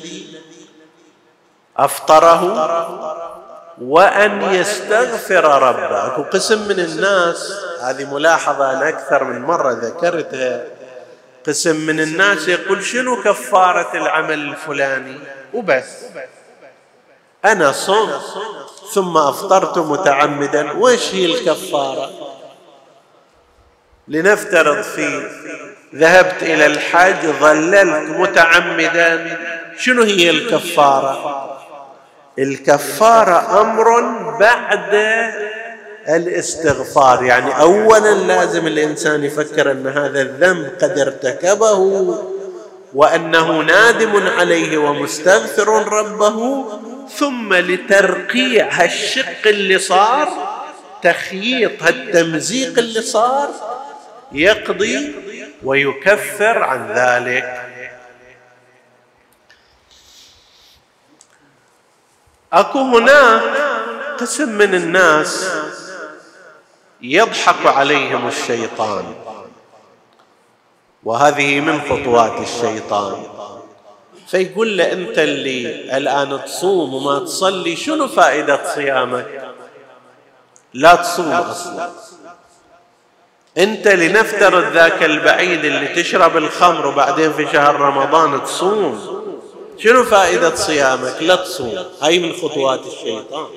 أفطره 1.77 2.41
وأن 3.81 4.41
يستغفر 4.41 5.43
ربه. 5.43 6.07
أكو 6.07 6.23
قسم 6.23 6.67
من 6.67 6.79
الناس 6.79 7.53
هذه 7.81 8.13
ملاحظة 8.13 8.71
أنا 8.71 8.89
أكثر 8.89 9.23
من 9.23 9.41
مرة 9.41 9.71
ذكرتها. 9.71 10.63
قسم 11.47 11.75
من 11.75 11.99
الناس 11.99 12.47
يقول 12.47 12.83
شنو 12.83 13.21
كفارة 13.23 13.97
العمل 13.97 14.39
الفلاني؟ 14.39 15.19
وبس. 15.53 16.05
أنا 17.45 17.71
صمت 17.71 18.21
ثم 18.93 19.17
أفطرت 19.17 19.77
متعمدا. 19.77 20.71
وش 20.71 21.15
هي 21.15 21.25
الكفارة؟ 21.25 22.09
لنفترض 24.07 24.81
في 24.81 25.29
ذهبت 25.95 26.43
إلى 26.43 26.65
الحج 26.65 27.25
ظللت 27.25 28.09
متعمدا. 28.09 29.38
شنو 29.77 30.03
هي 30.03 30.29
الكفارة؟ 30.29 31.54
الكفارة 32.39 33.62
أمر 33.62 34.02
بعد 34.39 34.95
الاستغفار. 36.10 37.24
يعني 37.24 37.62
اولا 37.62 38.13
لازم 38.13 38.67
الإنسان 38.67 39.24
يفكر 39.24 39.71
أن 39.71 39.88
هذا 39.88 40.21
الذنب 40.21 40.71
قد 40.82 41.00
ارتكبه 41.00 41.74
وأنه 42.93 43.62
نادم 43.62 44.28
عليه 44.28 44.78
ومستغفر 44.78 45.67
ربه 45.93 46.65
ثم 47.17 47.54
لترقيع 47.54 48.67
هالشق 48.71 49.48
اللي 49.48 49.80
صار 49.80 50.28
تخييط 51.04 51.84
هالتمزيق 51.84 52.78
اللي 52.78 53.02
صار 53.02 53.50
يقضي 54.32 55.15
ويكفر 55.63 56.63
عن 56.63 56.88
ذلك. 56.95 57.62
اكو 62.55 62.79
هناك 62.79 63.41
قسم 64.19 64.49
من 64.49 64.75
الناس 64.75 65.51
يضحك 67.01 67.65
عليهم 67.65 68.27
الشيطان. 68.27 69.15
وهذه 71.03 71.59
من 71.59 71.81
خطوات 71.81 72.41
الشيطان. 72.41 73.23
فيقول 74.27 74.77
له 74.77 74.91
انت 74.91 75.19
اللي 75.19 75.97
الان 75.97 76.45
تصوم 76.45 76.93
وما 76.93 77.19
تصلي 77.19 77.75
شنو 77.75 78.07
فائدة 78.07 78.73
صيامك؟ 78.75 79.45
لا 80.73 80.95
تصوم 80.95 81.31
أصلا. 81.31 81.89
انت 83.57 83.87
لنفترض 83.87 84.71
ذاك 84.73 85.03
البعيد 85.03 85.65
اللي 85.65 85.87
تشرب 85.87 86.37
الخمر 86.37 86.87
وبعدين 86.87 87.33
في 87.33 87.47
شهر 87.53 87.75
رمضان 87.75 88.43
تصوم. 88.43 89.14
شنو 89.77 90.03
فائدة 90.03 90.55
صيامك؟ 90.55 91.15
لا 91.21 91.35
تصوم. 91.35 91.85
هاي 92.01 92.19
من 92.19 92.33
خطوات 92.33 92.79
الشيطان. 92.88 93.47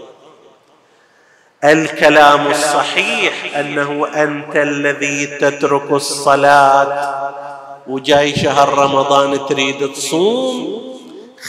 الكلام 1.65 2.47
الصحيح 2.47 3.57
أنه 3.57 4.07
أنت 4.15 4.57
الذي 4.57 5.27
تترك 5.27 5.91
الصلاة 5.91 7.35
وجاي 7.87 8.37
شهر 8.37 8.79
رمضان 8.79 9.47
تريد 9.47 9.93
تصوم 9.93 10.99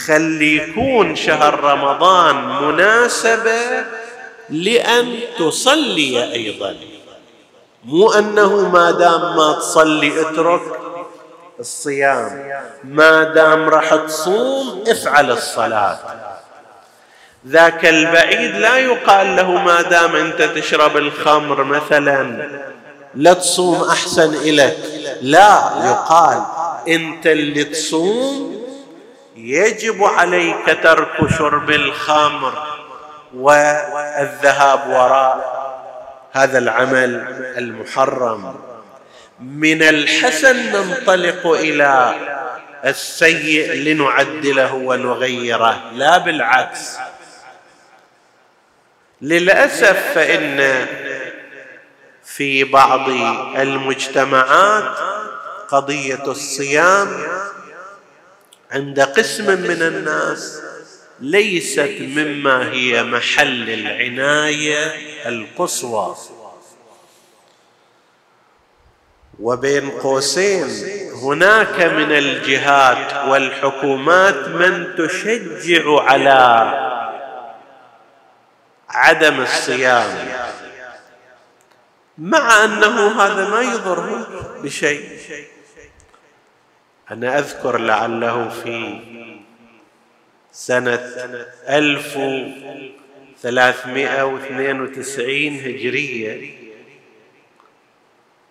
خلي 0.06 0.56
يكون 0.56 1.16
شهر 1.16 1.60
رمضان 1.60 2.62
مناسبة 2.62 3.84
لأن 4.50 5.18
تصلي 5.38 6.32
أيضا. 6.32 6.76
مو 7.84 8.10
أنه 8.12 8.68
ما 8.68 8.90
دام 8.90 9.36
ما 9.36 9.52
تصلي 9.52 10.20
اترك 10.20 10.62
الصيام. 11.60 12.52
ما 12.84 13.24
دام 13.24 13.68
راح 13.68 13.94
تصوم 13.94 14.84
افعل 14.88 15.30
الصلاة. 15.30 15.98
ذاك 17.46 17.86
البعيد 17.86 18.56
لا 18.56 18.76
يقال 18.76 19.36
له 19.36 19.50
ما 19.50 19.82
دام 19.82 20.16
انت 20.16 20.42
تشرب 20.42 20.96
الخمر 20.96 21.64
مثلا. 21.64 22.48
لا 23.14 23.32
تصوم 23.32 23.88
أحسن 23.88 24.34
الك 24.34 24.76
لا 25.22 25.72
يقال 25.84 26.42
أنت 26.88 27.26
اللي 27.26 27.64
تصوم 27.64 28.64
يجب 29.36 30.04
عليك 30.04 30.78
ترك 30.82 31.30
شرب 31.38 31.70
الخمر 31.70 32.52
والذهاب 33.36 34.80
وراء 34.88 35.60
هذا 36.32 36.58
العمل 36.58 37.24
المحرم. 37.56 38.69
من 39.40 39.82
الحسن 39.82 40.56
ننطلق 40.56 41.46
إلى 41.46 42.14
السيء 42.84 43.72
لنعدله 43.72 44.74
ونغيره. 44.74 45.92
لا 45.94 46.18
بالعكس. 46.18 46.96
للأسف 49.22 50.12
فإن 50.14 50.86
في 52.24 52.64
بعض 52.64 53.08
المجتمعات 53.56 54.98
قضية 55.68 56.24
الصيام 56.26 57.26
عند 58.70 59.00
قسم 59.00 59.60
من 59.60 59.82
الناس 59.82 60.62
ليست 61.20 61.96
مما 62.00 62.72
هي 62.72 63.02
محل 63.02 63.70
العناية 63.70 64.92
القصوى. 65.28 66.16
وبين 69.40 69.90
قوسين. 69.90 70.66
هناك 71.22 71.80
من 71.80 72.12
الجهات 72.12 73.28
والحكومات 73.28 74.48
من 74.48 74.94
تشجع 74.96 76.02
على 76.02 76.72
عدم 78.88 79.40
الصيام. 79.40 80.28
مع 82.18 82.64
أنه 82.64 83.22
هذا 83.22 83.48
ما 83.48 83.60
يضر 83.60 84.26
بشيء. 84.62 85.18
أنا 87.10 87.38
أذكر 87.38 87.78
لعله 87.78 88.48
في 88.48 89.00
سنة 90.52 91.10
ألف 91.68 92.18
ثلاثمائة 93.42 94.22
واثنين 94.22 94.80
وتسعين 94.80 95.54
هجرية 95.60 96.59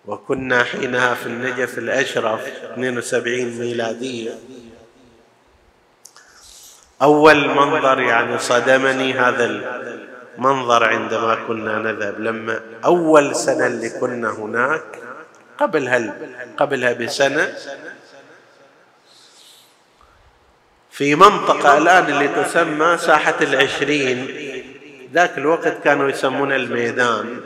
وكنا 0.06 0.64
حينها 0.64 1.14
في 1.14 1.26
النجف 1.26 1.78
الأشرف 1.78 2.40
72 2.46 3.44
ميلادية. 3.44 4.34
أول 7.02 7.48
منظر 7.48 8.00
يعني 8.00 8.38
صدمني 8.38 9.12
هذا 9.12 9.46
منظر 10.38 10.84
عندما 10.84 11.34
كنا 11.34 11.78
نذهب. 11.78 12.20
لما 12.20 12.60
أول 12.84 13.36
سنة 13.36 13.66
اللي 13.66 13.90
كنا 13.90 14.30
هناك 14.30 14.98
قبل 15.58 15.88
هل 15.88 16.12
قبلها 16.56 16.92
بسنة 16.92 17.54
في 20.90 21.14
منطقة 21.14 21.78
الآن 21.78 22.04
اللي 22.04 22.28
تسمى 22.28 22.98
ساحة 22.98 23.36
العشرين. 23.40 24.28
ذاك 25.14 25.38
الوقت 25.38 25.82
كانوا 25.84 26.08
يسمون 26.08 26.52
الميدان. 26.52 27.40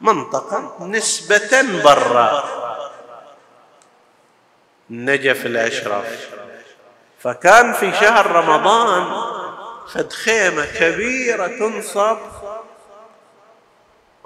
منطقة 0.00 0.86
نسبة 0.86 1.62
برا. 1.84 2.44
النجف 4.90 5.46
الأشرف 5.46 6.28
فكان 7.18 7.72
في 7.72 7.92
شهر 7.92 8.30
رمضان 8.30 9.22
فد 9.94 10.12
خيمة 10.12 10.66
كبيرة 10.66 11.46
تنصب. 11.46 12.18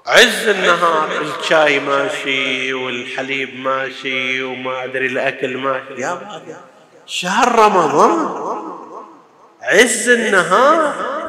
عز 0.06 0.48
النهار 0.48 1.08
الشاي 1.20 1.80
ماشي 1.80 2.72
والحليب 2.74 3.56
ماشي 3.56 4.42
وما 4.42 4.84
أدري 4.84 5.06
الأكل 5.06 5.56
ماشي. 5.56 6.02
يا 6.02 6.40
شهر 7.06 7.58
رمضان. 7.58 8.48
عز 9.62 10.08
النهار. 10.08 11.19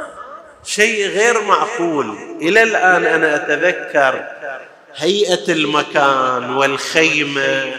شيء 0.64 1.08
غير 1.08 1.42
معقول. 1.42 2.18
إلى 2.42 2.64
الآن 2.64 3.06
أنا 3.06 3.36
أتذكر 3.36 4.26
هيئة 4.96 5.52
المكان 5.52 6.54
والخيمة 6.54 7.74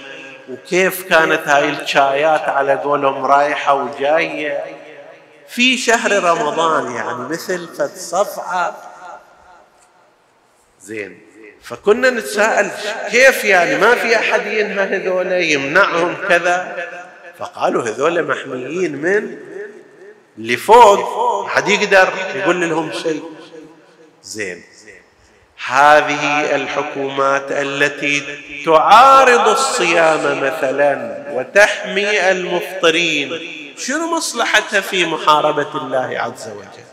وكيف 0.51 1.03
كانت 1.03 1.49
هاي 1.49 1.69
الشايات 1.69 2.41
على 2.41 2.75
قولهم 2.75 3.25
رايحة 3.25 3.75
وجاية. 3.75 4.65
في 5.49 5.77
شهر 5.77 6.25
رمضان 6.25 6.93
يعني 6.93 7.29
مثل 7.29 7.69
فد 7.69 7.97
صفعة. 7.97 8.77
زين. 10.81 11.21
فكنا 11.63 12.11
نتساءل 12.11 12.71
كيف 13.11 13.45
يعني 13.45 13.79
ما 13.79 13.95
في 13.95 14.17
أحد 14.17 14.47
ينهى 14.47 14.97
هذول 14.97 15.33
يمنعهم 15.33 16.17
كذا. 16.29 16.89
فقالوا 17.39 17.83
هذول 17.83 18.23
محميين 18.23 18.97
من 18.97 19.37
اللي 20.39 20.57
فوق 20.57 21.49
حد 21.49 21.69
يقدر 21.69 22.13
يقول 22.35 22.71
لهم 22.71 22.93
شيء. 22.93 23.23
زين. 24.23 24.63
هذه 25.67 26.55
الحكومات 26.57 27.53
التي 27.53 28.23
تعارض 28.65 29.49
الصيام 29.49 30.41
مثلا 30.41 31.25
وتحمي 31.33 32.31
المفطرين 32.31 33.41
شنو 33.79 34.17
مصلحتها 34.17 34.81
في 34.81 35.07
محاربة 35.07 35.75
الله 35.75 36.19
عز 36.19 36.49
وجل؟ 36.49 36.85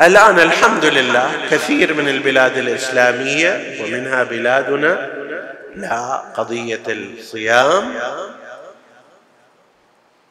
الآن 0.00 0.38
الحمد 0.38 0.84
لله 0.84 1.30
كثير 1.50 1.94
من 1.94 2.08
البلاد 2.08 2.56
الإسلامية 2.56 3.82
ومنها 3.82 4.24
بلادنا 4.24 5.10
لا 5.74 6.22
قضية 6.36 6.82
الصيام 6.88 7.94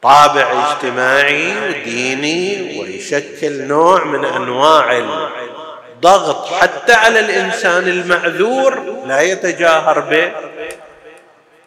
طابع 0.08 0.72
اجتماعي 0.72 1.68
وديني 1.68 2.80
ويشكل 2.80 3.62
نوع 3.62 4.04
من 4.04 4.24
أنواع 4.24 4.98
الضغط 4.98 6.46
حتى 6.46 6.92
على 6.92 7.20
الإنسان 7.20 7.88
المعذور 7.88 8.80
لا 9.06 9.20
يتجاهر 9.20 10.28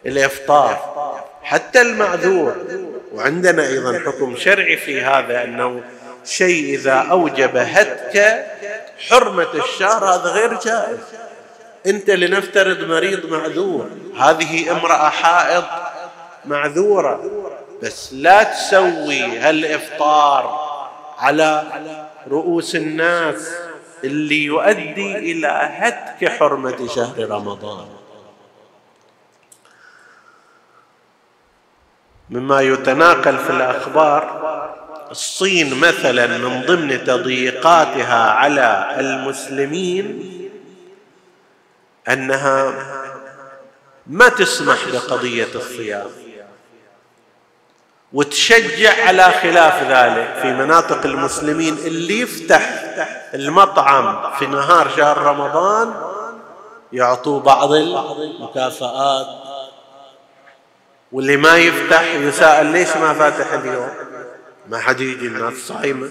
بالافطار 0.04 0.92
حتى 1.42 1.80
المعذور 1.80 2.56
وعندنا 3.12 3.66
أيضا 3.66 3.98
حكم 3.98 4.36
شرعي 4.36 4.76
في 4.76 5.02
هذا 5.02 5.44
أنه 5.44 5.80
شيء 6.24 6.74
إذا 6.74 6.94
أوجب 6.94 7.56
هتك 7.56 8.46
حرمة 9.08 9.54
الشهر 9.54 10.04
هذا 10.04 10.30
غير 10.30 10.54
جائز. 10.54 10.98
أنت 11.86 12.10
لنفترض 12.10 12.84
مريض 12.88 13.26
معذور 13.26 13.88
هذه 14.18 14.70
امرأة 14.70 15.08
حائض 15.08 15.64
معذورة. 16.44 17.41
بس 17.82 18.12
لا 18.12 18.42
تسوي 18.42 19.38
هالإفطار 19.38 20.60
على 21.18 21.64
رؤوس 22.28 22.76
الناس 22.76 23.52
اللي 24.04 24.44
يؤدي 24.44 25.16
إلى 25.16 25.48
هتك 25.48 26.28
حرمة 26.28 26.88
شهر 26.88 27.28
رمضان. 27.30 27.86
مما 32.30 32.60
يتناقل 32.60 33.38
في 33.38 33.50
الأخبار 33.50 34.42
الصين 35.10 35.80
مثلا 35.80 36.38
من 36.38 36.62
ضمن 36.66 37.04
تضييقاتها 37.04 38.30
على 38.30 38.96
المسلمين 39.00 40.28
أنها 42.08 42.72
ما 44.06 44.28
تسمح 44.28 44.88
بقضية 44.92 45.54
الصيام. 45.54 46.21
وتشجع 48.12 49.06
على 49.06 49.22
خلاف 49.22 49.82
ذلك 49.82 50.42
في 50.42 50.52
مناطق 50.52 51.06
المسلمين 51.06 51.78
اللي 51.78 52.20
يفتح 52.20 52.60
المطعم 53.34 54.32
في 54.38 54.46
نهار 54.46 54.90
شهر 54.96 55.18
رمضان 55.18 55.94
يعطوه 56.92 57.40
بعض 57.40 57.72
المكافآت. 57.72 59.26
واللي 61.12 61.36
ما 61.36 61.56
يفتح 61.56 62.14
يسأل 62.14 62.66
ليش 62.66 62.96
ما 62.96 63.14
فاتح 63.14 63.52
اليوم؟ 63.52 63.90
ما 64.68 64.78
حد 64.78 65.00
يجي 65.00 65.26
الناس 65.26 65.54
صايمة. 65.54 66.10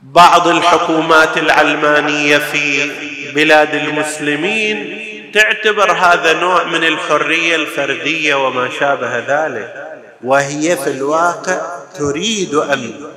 بعض 0.00 0.48
الحكومات 0.48 1.36
العلمانية 1.36 2.38
في 2.38 2.90
بلاد 3.32 3.74
المسلمين 3.74 5.09
تعتبر 5.34 5.92
هذا 5.92 6.32
نوع 6.32 6.64
من 6.64 6.84
الحرية 6.84 7.56
الفردية 7.56 8.34
وما 8.46 8.70
شابه 8.70 9.18
ذلك. 9.18 9.86
وهي 10.24 10.76
في 10.76 10.90
الواقع 10.90 11.60
تريد 11.98 12.54
أن 12.54 13.10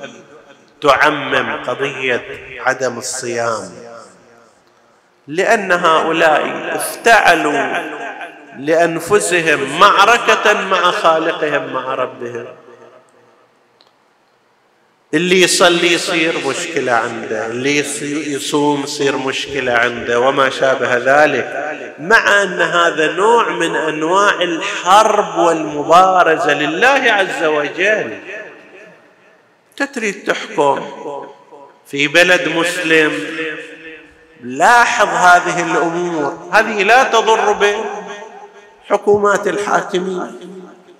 تعمم 0.82 1.62
قضية 1.64 2.24
عدم 2.60 2.98
الصيام. 2.98 3.70
لأن 5.26 5.72
هؤلاء 5.72 6.72
افتعلوا 6.76 7.94
لأنفسهم 8.58 9.78
معركة 9.80 10.52
مع 10.52 10.90
خالقهم 10.90 11.72
مع 11.72 11.94
ربهم. 11.94 12.46
اللي 15.14 15.42
يصلي 15.42 15.92
يصير 15.92 16.34
مشكلة 16.46 16.92
عنده 16.92 17.46
اللي 17.46 17.78
يصوم 18.32 18.82
يصير 18.82 19.16
مشكلة 19.16 19.72
عنده 19.72 20.20
وما 20.20 20.50
شابه 20.50 20.96
ذلك. 20.96 21.74
مع 21.98 22.42
أن 22.42 22.60
هذا 22.60 23.12
نوع 23.12 23.50
من 23.50 23.76
أنواع 23.76 24.42
الحرب 24.42 25.38
والمبارزة 25.38 26.54
لله 26.54 27.12
عز 27.12 27.44
وجل. 27.44 28.18
تريد 29.94 30.24
تحكم 30.24 30.80
في 31.86 32.08
بلد 32.08 32.48
مسلم. 32.48 33.12
لاحظ 34.42 35.08
هذه 35.08 35.72
الأمور. 35.72 36.48
هذه 36.52 36.82
لا 36.82 37.04
تضر 37.04 37.74
بحكومات 38.90 39.48
الحاكمين. 39.48 40.53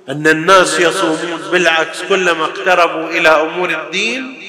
أن 0.09 0.27
الناس 0.27 0.81
يصومون 0.81 1.51
بالعكس 1.51 2.03
كلما 2.03 2.45
اقتربوا 2.45 3.09
إلى 3.09 3.29
أمور 3.29 3.71
الدين 3.71 4.41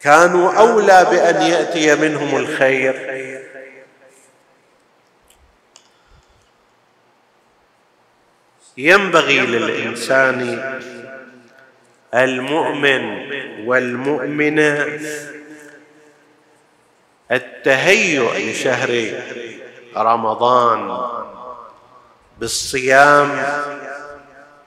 كانوا 0.00 0.52
أولى 0.52 1.06
بأن 1.10 1.42
يأتي 1.42 1.94
منهم 1.94 2.36
الخير. 2.36 3.14
ينبغي 8.76 9.40
للإنسان 9.40 10.40
المؤمن 12.14 13.04
والمؤمنة 13.66 15.00
التهيؤ 17.32 18.36
لشهر 18.36 19.12
رمضان. 19.96 21.23
بالصيام 22.44 23.30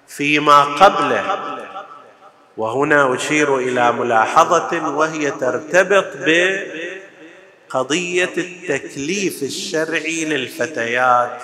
فيما 0.08 0.64
قبله. 0.64 1.24
وهنا 2.58 3.16
أشير 3.16 3.58
إلى 3.58 3.92
ملاحظة 3.92 4.90
وهي 4.90 5.32
ترتبط 5.32 6.08
بقضية 7.70 8.34
التكليف 8.38 9.44
الشرعي 9.44 10.26
للفتيات. 10.26 11.42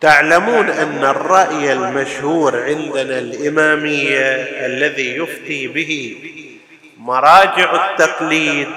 تعلمون 0.00 0.70
أن 0.70 1.04
الرأي 1.04 1.72
المشهور 1.72 2.62
عندنا 2.62 3.18
الإمامية 3.18 4.34
الذي 4.66 5.16
يفتي 5.16 5.68
به 5.68 6.16
مراجع 6.98 7.90
التقليد 7.90 8.68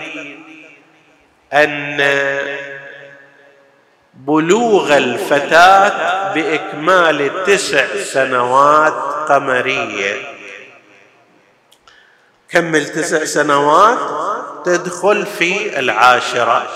أن 1.53 2.01
بلوغ 4.27 4.97
الفتاة 4.97 6.33
بإكمال 6.33 7.43
تسع 7.45 7.85
سنوات 8.03 8.93
قمرية. 9.29 10.15
كمل 12.49 12.85
تسع 12.85 13.25
سنوات؟ 13.25 13.97
تدخل 14.65 15.25
في 15.25 15.79
العاشرة. 15.79 16.67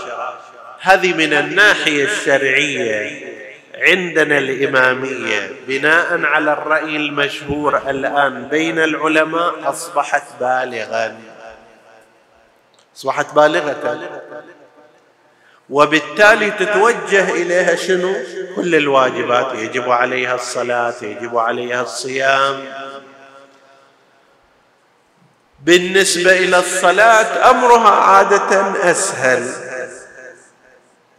هذه 0.79 1.13
من 1.13 1.33
الناحية 1.33 2.03
الشرعية. 2.03 3.29
عندنا 3.75 4.37
الإمامية. 4.37 5.51
بناء 5.67 6.25
على 6.25 6.53
الرأي 6.53 6.95
المشهور 6.95 7.77
الآن 7.89 8.47
بين 8.47 8.79
العلماء 8.79 9.69
أصبحت 9.69 10.23
بالغا. 10.39 11.17
أصبحت 12.95 13.33
بالغة. 13.35 13.99
وبالتالي 15.69 16.51
تتوجه 16.51 17.29
إليها 17.29 17.75
شنو؟ 17.75 18.15
كل 18.55 18.75
الواجبات. 18.75 19.55
يجب 19.55 19.89
عليها 19.91 20.35
الصلاة 20.35 20.93
يجب 21.01 21.37
عليها 21.37 21.81
الصيام. 21.81 22.65
بالنسبة 25.63 26.31
إلى 26.37 26.59
الصلاة 26.59 27.49
أمرها 27.49 27.89
عادة 27.89 28.73
أسهل 28.91 29.51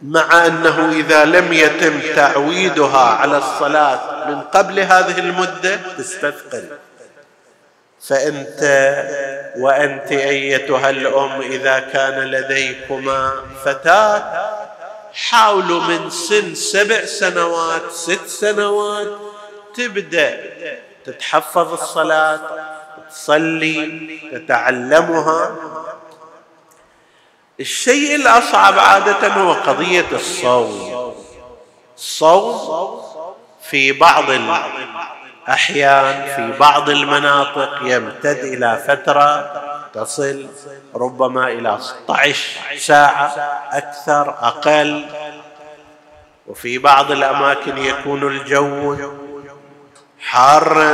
مع 0.01 0.45
أنه 0.45 0.91
إذا 0.91 1.25
لم 1.25 1.53
يتم 1.53 1.99
تعويدها 2.15 2.99
على 2.99 3.37
الصلاة 3.37 4.29
من 4.29 4.41
قبل 4.41 4.79
هذه 4.79 5.19
المدة 5.19 5.79
تستثقل. 5.97 6.63
فأنت 8.07 8.61
وأنت 9.57 10.11
أيتها 10.11 10.89
الأم 10.89 11.41
إذا 11.41 11.79
كان 11.79 12.19
لديكما 12.19 13.31
فتاة. 13.65 14.51
حاولوا 15.13 15.81
من 15.81 16.09
سن 16.09 16.55
سبع 16.55 17.05
سنوات 17.05 17.91
ست 17.91 18.27
سنوات 18.27 19.07
تبدأ 19.75 20.39
تتحفظ 21.05 21.73
الصلاة 21.73 22.39
تصلي 23.09 24.19
تتعلمها. 24.31 25.55
الشيء 27.59 28.15
الأصعب 28.15 28.79
عادة 28.79 29.27
هو 29.27 29.53
قضية 29.53 30.05
الصوم. 30.11 31.13
الصوم 31.97 33.01
في 33.69 33.91
بعض 33.91 34.29
أحيان 35.49 36.25
في 36.35 36.57
بعض 36.59 36.89
المناطق 36.89 37.79
يمتد 37.81 38.37
إلى 38.37 38.83
فترة 38.87 39.51
تصل 39.93 40.47
ربما 40.95 41.47
إلى 41.47 41.77
16 41.81 42.77
ساعة 42.77 43.27
أكثر 43.71 44.29
أقل 44.29 45.05
وفي 46.47 46.77
بعض 46.77 47.11
الأماكن 47.11 47.77
يكون 47.77 48.27
الجو 48.27 48.97
حارا 50.19 50.93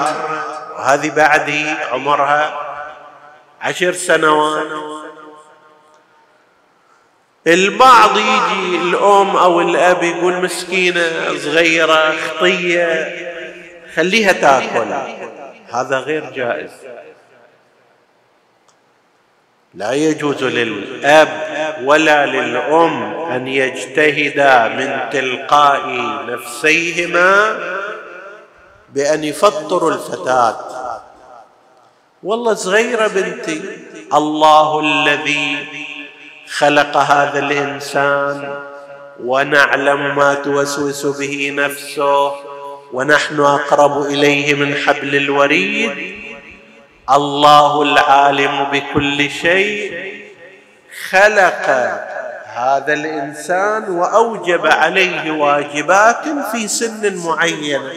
وهذه 0.76 1.10
بعد 1.10 1.76
عمرها 1.92 2.60
عشر 3.62 3.94
سنوات. 3.94 4.68
البعض 7.48 8.18
يجي 8.18 8.76
الأم 8.78 9.38
أو 9.38 9.62
الأب 9.62 10.04
يقول 10.04 10.44
مسكينة 10.44 11.38
صغيرة 11.38 12.14
خطية 12.28 13.28
خليها 13.98 14.32
تاكل. 14.32 14.94
هذا 15.70 16.00
غير 16.00 16.30
جائز. 16.30 16.72
لا 19.74 19.92
يجوز 19.92 20.44
للأب 20.44 21.28
ولا 21.84 22.26
للأم 22.26 23.04
أن 23.32 23.48
يجتهدا 23.48 24.68
من 24.68 25.10
تلقاء 25.12 25.88
نفسيهما 26.26 27.60
بأن 28.90 29.24
يفطروا 29.24 29.92
الفتاة. 29.92 30.58
والله 32.24 32.54
صغيرة 32.54 33.08
بنتي 33.08 33.62
الله 34.14 34.80
الذي 34.80 35.68
خلق 36.58 36.98
هذا 36.98 37.40
الإنسان 37.40 38.60
ونعلم 39.24 40.16
ما 40.16 40.34
توسوس 40.34 41.06
به 41.06 41.52
نفسه. 41.56 42.47
ونحن 42.94 43.40
أقرب 43.40 44.02
إليه 44.02 44.54
من 44.54 44.76
حبل 44.76 45.16
الوريد. 45.16 45.92
الله 47.10 47.82
العالم 47.82 48.64
بكل 48.64 49.30
شيء. 49.30 50.08
خلق 51.10 51.70
هذا 52.46 52.94
الإنسان 52.94 53.90
وأوجب 53.90 54.66
عليه 54.66 55.32
واجبات 55.32 56.24
في 56.52 56.68
سن 56.68 57.18
معينه 57.26 57.94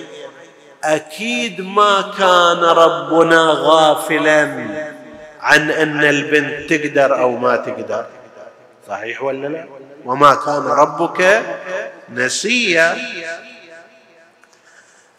أكيد 0.84 1.60
ما 1.60 2.04
كان 2.18 2.64
ربنا 2.64 3.46
غافلا 3.56 4.42
عن 5.40 5.70
أن 5.70 6.04
البنت 6.04 6.72
تقدر 6.72 7.20
أو 7.20 7.36
ما 7.36 7.56
تقدر. 7.56 8.06
صحيح 8.88 9.22
ولا 9.22 9.46
لا؟ 9.48 9.64
وما 10.04 10.34
كان 10.34 10.62
ربك 10.66 11.42
نسيا. 12.14 12.96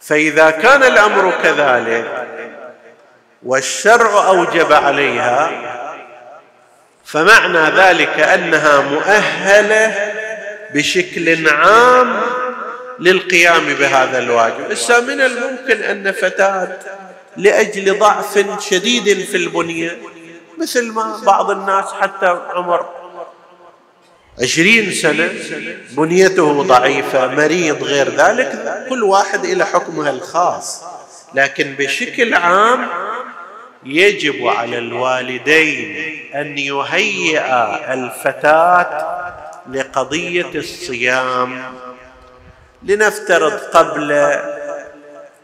فإذا 0.02 0.50
كان 0.50 0.82
الأمر 0.82 1.32
كذلك 1.42 2.26
والشرع 3.42 4.26
أوجب 4.28 4.72
عليها 4.72 5.50
فمعنى 7.04 7.58
ذلك 7.58 8.20
أنها 8.20 8.80
مؤهلة 8.80 10.12
بشكل 10.74 11.48
عام 11.48 12.20
للقيام 12.98 13.64
بهذا 13.66 14.18
الواجب. 14.18 14.70
هسه 14.72 15.00
من 15.00 15.20
الممكن 15.20 15.82
أن 15.82 16.12
فتاة 16.12 16.78
لأجل 17.36 17.98
ضعف 17.98 18.44
شديد 18.60 19.24
في 19.24 19.36
البنية 19.36 19.98
مثل 20.58 20.92
ما 20.92 21.20
بعض 21.26 21.50
الناس 21.50 21.84
حتى 22.00 22.26
عمر 22.26 23.01
عشرين 24.40 24.92
سنة 24.92 25.32
بنيته 25.90 26.62
ضعيفة 26.62 27.26
مريض 27.26 27.82
غير 27.82 28.08
ذلك 28.08 28.84
كل 28.88 29.02
واحد 29.02 29.44
إلى 29.44 29.66
حكمها 29.66 30.10
الخاص. 30.10 30.84
لكن 31.34 31.74
بشكل 31.78 32.34
عام 32.34 32.88
يجب 33.84 34.46
على 34.46 34.78
الوالدين 34.78 35.96
أن 36.34 36.58
يهيئا 36.58 37.94
الفتاة 37.94 39.22
لقضية 39.70 40.50
الصيام. 40.54 41.62
لنفترض 42.82 43.52
قبل 43.52 44.36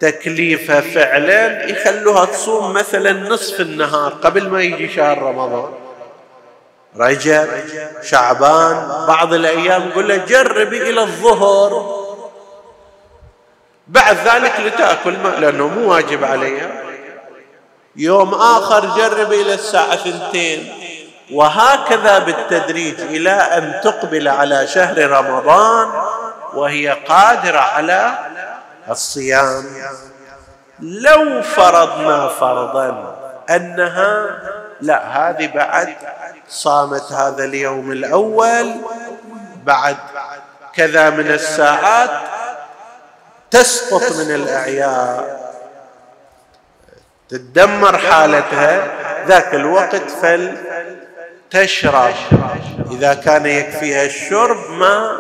تكليفها 0.00 0.80
فعلا 0.80 1.70
يخلوها 1.70 2.24
تصوم 2.24 2.72
مثلا 2.72 3.12
نصف 3.12 3.60
النهار 3.60 4.12
قبل 4.12 4.48
ما 4.48 4.62
يجي 4.62 4.88
شهر 4.88 5.22
رمضان. 5.22 5.87
رجب 6.98 7.48
شعبان 8.02 9.06
بعض 9.08 9.34
الأيام 9.34 9.88
يقول 9.88 10.08
له 10.08 10.16
جربي 10.16 10.90
إلى 10.90 11.00
الظهر. 11.00 11.98
بعد 13.86 14.16
ذلك 14.24 14.60
لتأكل 14.60 15.16
ما 15.18 15.28
لأنه 15.28 15.68
مو 15.68 15.92
واجب 15.92 16.24
عليها 16.24 16.70
يوم 17.96 18.34
آخر 18.34 18.96
جربي 18.96 19.42
إلى 19.42 19.54
الساعة 19.54 19.96
ثنتين. 19.96 20.74
وهكذا 21.32 22.18
بالتدريج 22.18 23.00
إلى 23.00 23.30
أن 23.30 23.80
تقبل 23.84 24.28
على 24.28 24.66
شهر 24.66 25.10
رمضان 25.10 25.88
وهي 26.54 26.88
قادرة 26.88 27.58
على 27.58 28.18
الصيام. 28.90 29.64
لو 30.80 31.42
فرضنا 31.42 32.28
فرضا 32.28 33.16
أنها 33.50 34.40
لا 34.80 35.06
هذه 35.06 35.46
بعد 35.54 35.96
صامت 36.48 37.12
هذا 37.12 37.44
اليوم 37.44 37.92
الأول 37.92 38.74
بعد 39.64 39.96
كذا 40.74 41.10
من 41.10 41.30
الساعات 41.30 42.10
تسقط 43.50 44.12
من 44.12 44.34
الأعياء. 44.34 45.38
تدمر 47.28 47.98
حالتها 47.98 48.88
ذاك 49.26 49.54
الوقت 49.54 50.10
فلتشرب 51.50 52.14
إذا 52.90 53.14
كان 53.14 53.46
يكفيها 53.46 54.04
الشرب 54.04 54.70
ما 54.70 55.18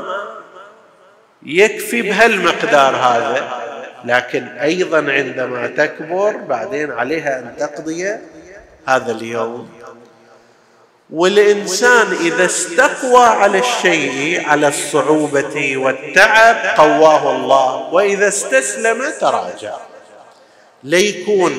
يكفي 1.42 2.02
بهالمقدار 2.02 2.96
هذا. 2.96 3.48
لكن 4.04 4.46
أيضا 4.46 4.98
عندما 5.12 5.66
تكبر 5.66 6.36
بعدين 6.36 6.92
عليها 6.92 7.38
أن 7.38 7.54
تقضي 7.58 8.18
هذا 8.88 9.12
اليوم. 9.12 9.68
والإنسان 11.10 12.06
إذا 12.20 12.44
استقوى 12.44 13.24
على 13.24 13.58
الشيء 13.58 14.48
على 14.48 14.68
الصعوبة 14.68 15.76
والتعب 15.76 16.56
قواه 16.76 17.36
الله. 17.36 17.94
وإذا 17.94 18.28
استسلم 18.28 19.02
تراجع. 19.20 19.76
ليكون 20.84 21.52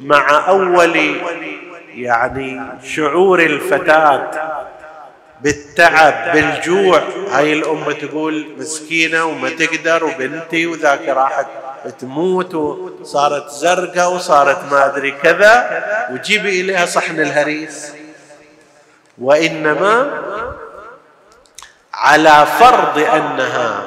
مع 0.00 0.48
أول 0.48 1.16
يعني 1.94 2.60
شعور 2.84 3.40
الفتاة 3.40 4.30
بالتعب 5.40 6.32
بالجوع. 6.32 7.02
هاي 7.30 7.52
الأمة 7.52 7.92
تقول 7.92 8.46
مسكينة 8.58 9.24
وما 9.24 9.50
تقدر 9.50 10.04
وبنتي 10.04 10.66
وذاك 10.66 11.08
راحت 11.08 11.46
تموت 11.88 12.54
وصارت 12.54 13.50
زرقاء 13.50 14.12
وصارت 14.12 14.72
ما 14.72 14.86
أدري 14.86 15.10
كذا 15.10 15.84
وجيبي 16.12 16.60
إليها 16.60 16.86
صحن 16.86 17.20
الهريس. 17.20 17.92
وإنما 19.18 20.20
على 21.94 22.46
فرض 22.58 22.98
أنها 22.98 23.82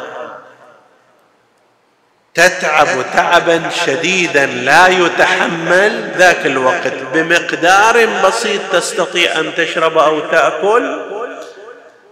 تتعب 2.33 2.87
تعبا 3.13 3.69
شديدا 3.69 4.45
لا 4.45 4.87
يتحمل 4.87 6.11
ذاك 6.17 6.45
الوقت 6.45 6.93
بمقدار 7.13 8.05
بسيط 8.25 8.61
تستطيع 8.71 9.39
أن 9.39 9.55
تشرب 9.55 9.97
أو 9.97 10.19
تأكل 10.19 11.01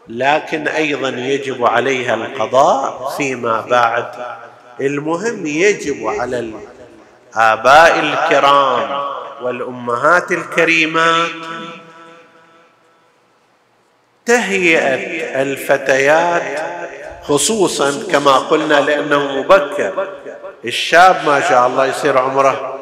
لكن 0.08 0.67
أيضا 0.67 1.10
يجب 1.10 1.65
عليها 1.65 2.15
القضاء 2.15 3.13
فيما 3.17 3.62
بعد. 3.62 4.12
المهم 4.82 5.46
يجب 5.46 6.08
على 6.08 6.39
الآباء 7.36 8.00
الكرام 8.00 9.02
والأمهات 9.41 10.32
الكريمات 10.32 11.30
تهيئة 14.26 15.41
الفتيات 15.41 16.41
خصوصا 17.24 18.04
كما 18.12 18.38
قلنا 18.38 18.74
لأنه 18.74 19.32
مبكر. 19.32 20.08
الشاب 20.65 21.26
ما 21.26 21.41
شاء 21.50 21.67
الله 21.67 21.86
يصير 21.86 22.17
عمره 22.17 22.78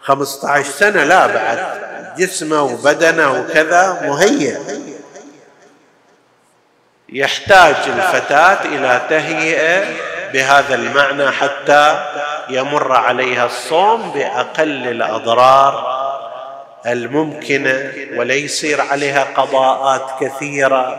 15 0.00 0.70
سنة 0.70 1.04
لا 1.04 1.26
بعد. 1.26 1.78
جسمه 2.18 2.62
وبدنه 2.62 3.40
وكذا 3.40 4.00
مهيئ. 4.02 4.56
يحتاج 7.08 7.74
الفتاة 7.86 8.64
إلى 8.64 9.00
تهيئة 9.10 9.84
بهذا 10.32 10.74
المعنى 10.74 11.30
حتى 11.30 12.04
يمر 12.48 12.92
عليها 12.92 13.46
الصوم 13.46 14.10
بأقل 14.10 14.88
الأضرار 14.88 15.98
الممكنه 16.86 17.92
ولا 18.16 18.34
يصير 18.34 18.80
عليها 18.80 19.24
قضاءات 19.36 20.06
كثيرة. 20.20 20.98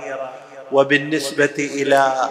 وبالنسبة 0.71 1.53
إلى 1.57 2.29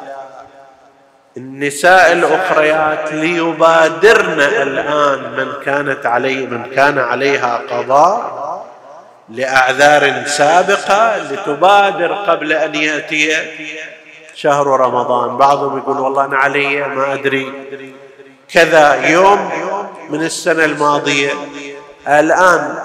النساء 1.37 2.12
الأخريات 2.12 3.12
ليبادرن 3.12 4.40
الآن 4.40 5.32
من 5.32 5.52
كانت 5.64 6.06
عليه 6.06 6.46
من 6.46 6.64
كان 6.74 6.98
عليها 6.98 7.62
قضاء 7.70 8.38
لأعذار 9.28 10.24
سابقة 10.26 11.16
لتبادر 11.16 12.12
قبل 12.12 12.52
أن 12.52 12.74
يأتي 12.74 13.37
شهر 14.42 14.66
رمضان. 14.66 15.37
بعضهم 15.37 15.79
يقول 15.79 15.98
والله 15.98 16.24
أنا 16.24 16.37
علي 16.37 16.88
ما 16.88 17.12
أدري. 17.12 17.53
كذا 18.53 18.94
يوم 19.11 19.51
من 20.11 20.22
السنة 20.22 20.64
الماضية. 20.64 21.33
الآن 22.09 22.79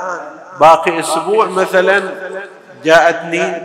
باقي 0.59 0.99
أسبوع 0.99 1.45
مثلا 1.45 2.03
جاءتني 2.83 3.63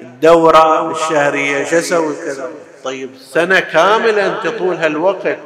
الدورة 0.00 0.90
الشهرية. 0.90 1.64
شو 1.64 1.78
أسوي 1.78 2.14
كذا؟ 2.14 2.50
طيب 2.84 3.10
سنة 3.20 3.60
كاملة 3.60 4.26
أنت 4.26 4.46
طول 4.46 4.76
هالوقت 4.76 5.38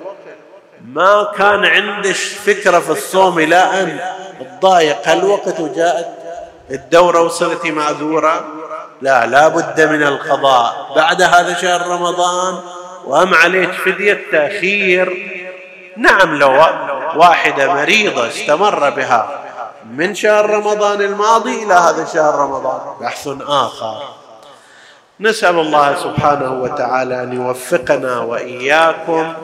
ما 0.85 1.33
كان 1.38 1.64
عندك 1.64 2.12
فكرة 2.47 2.79
في 2.79 2.90
الصوم 2.90 3.38
إلى 3.38 3.57
أن 3.57 4.01
تضايق. 4.61 5.09
هالوقت 5.09 5.61
وجاءت 5.61 6.09
الدورة 6.70 7.20
وصلتي 7.20 7.70
معذورة 7.70 8.59
لا 9.03 9.26
لا 9.26 9.48
بد 9.48 9.80
من 9.80 10.03
القضاء. 10.03 10.92
بعد 10.96 11.22
هذا 11.22 11.55
شهر 11.55 11.86
رمضان 11.86 12.61
وهم 13.05 13.34
عليك 13.34 13.72
فدية 13.72 14.20
تأخير. 14.32 15.07
نعم 15.96 16.34
لو 16.34 16.51
واحدة 17.16 17.74
مريضة 17.74 18.28
استمر 18.28 18.90
بها 18.90 19.40
من 19.90 20.14
شهر 20.14 20.51
رمضان 20.51 21.01
الماضي 21.01 21.64
إلى 21.64 21.74
هذا 21.74 22.05
شهر 22.05 22.34
رمضان. 22.34 22.80
بحث 23.01 23.28
آخر. 23.48 24.03
نسأل 25.20 25.59
الله 25.59 25.94
سبحانه 25.94 26.53
وتعالى 26.62 27.22
أن 27.22 27.32
يوفقنا 27.32 28.20
وإياكم 28.20 29.34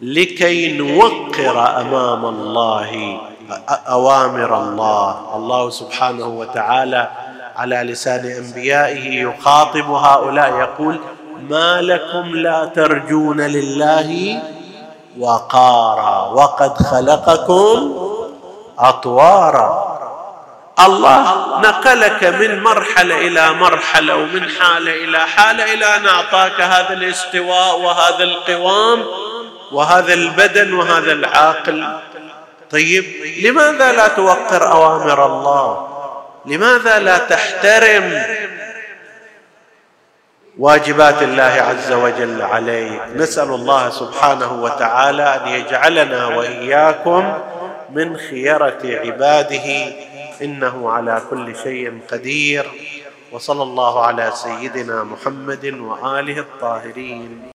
لكي 0.00 0.78
نوقر 0.78 1.80
أمام 1.80 2.24
الله 2.24 3.20
أوامر 3.68 4.58
الله. 4.62 5.36
الله 5.36 5.70
سبحانه 5.70 6.26
وتعالى 6.26 7.10
على 7.58 7.76
لسان 7.76 8.26
أنبيائه 8.26 9.22
يخاطب 9.22 9.90
هؤلاء 9.90 10.58
يقول 10.58 11.00
ما 11.50 11.80
لكم 11.82 12.36
لا 12.36 12.64
ترجون 12.64 13.40
لله 13.40 14.42
وقارا 15.18 16.26
وقد 16.32 16.76
خلقكم 16.82 17.94
أطوارا. 18.78 19.98
الله 20.86 21.34
نقلك 21.60 22.24
من 22.24 22.62
مرحلة 22.62 23.18
إلى 23.18 23.52
مرحلة 23.52 24.16
ومن 24.16 24.48
حالة 24.48 24.94
إلى 25.04 25.18
حالة 25.18 25.74
إلى 25.74 25.96
أن 25.96 26.06
أعطاك 26.06 26.60
هذا 26.60 26.92
الاستواء 26.92 27.80
وهذا 27.80 28.24
القوام 28.24 29.04
وهذا 29.72 30.14
البدن 30.14 30.74
وهذا 30.74 31.12
العاقل 31.12 31.98
طيب 32.70 33.04
لماذا 33.42 33.92
لا 33.92 34.08
توقر 34.08 34.72
أوامر 34.72 35.26
الله؟ 35.26 35.97
لماذا 36.48 36.98
لا 36.98 37.18
تحترم 37.18 38.22
واجبات 40.58 41.22
الله 41.22 41.42
عز 41.42 41.92
وجل 41.92 42.42
عليك؟ 42.42 43.00
نسأل 43.16 43.48
الله 43.48 43.90
سبحانه 43.90 44.62
وتعالى 44.62 45.22
أن 45.22 45.48
يجعلنا 45.48 46.26
وإياكم 46.26 47.38
من 47.90 48.16
خيرة 48.16 48.78
عباده. 48.84 49.92
إنه 50.42 50.90
على 50.90 51.22
كل 51.30 51.56
شيء 51.62 52.00
قدير. 52.12 52.66
وصلى 53.32 53.62
الله 53.62 54.06
على 54.06 54.30
سيدنا 54.34 55.04
محمد 55.04 55.66
وآله 55.66 56.38
الطاهرين. 56.38 57.42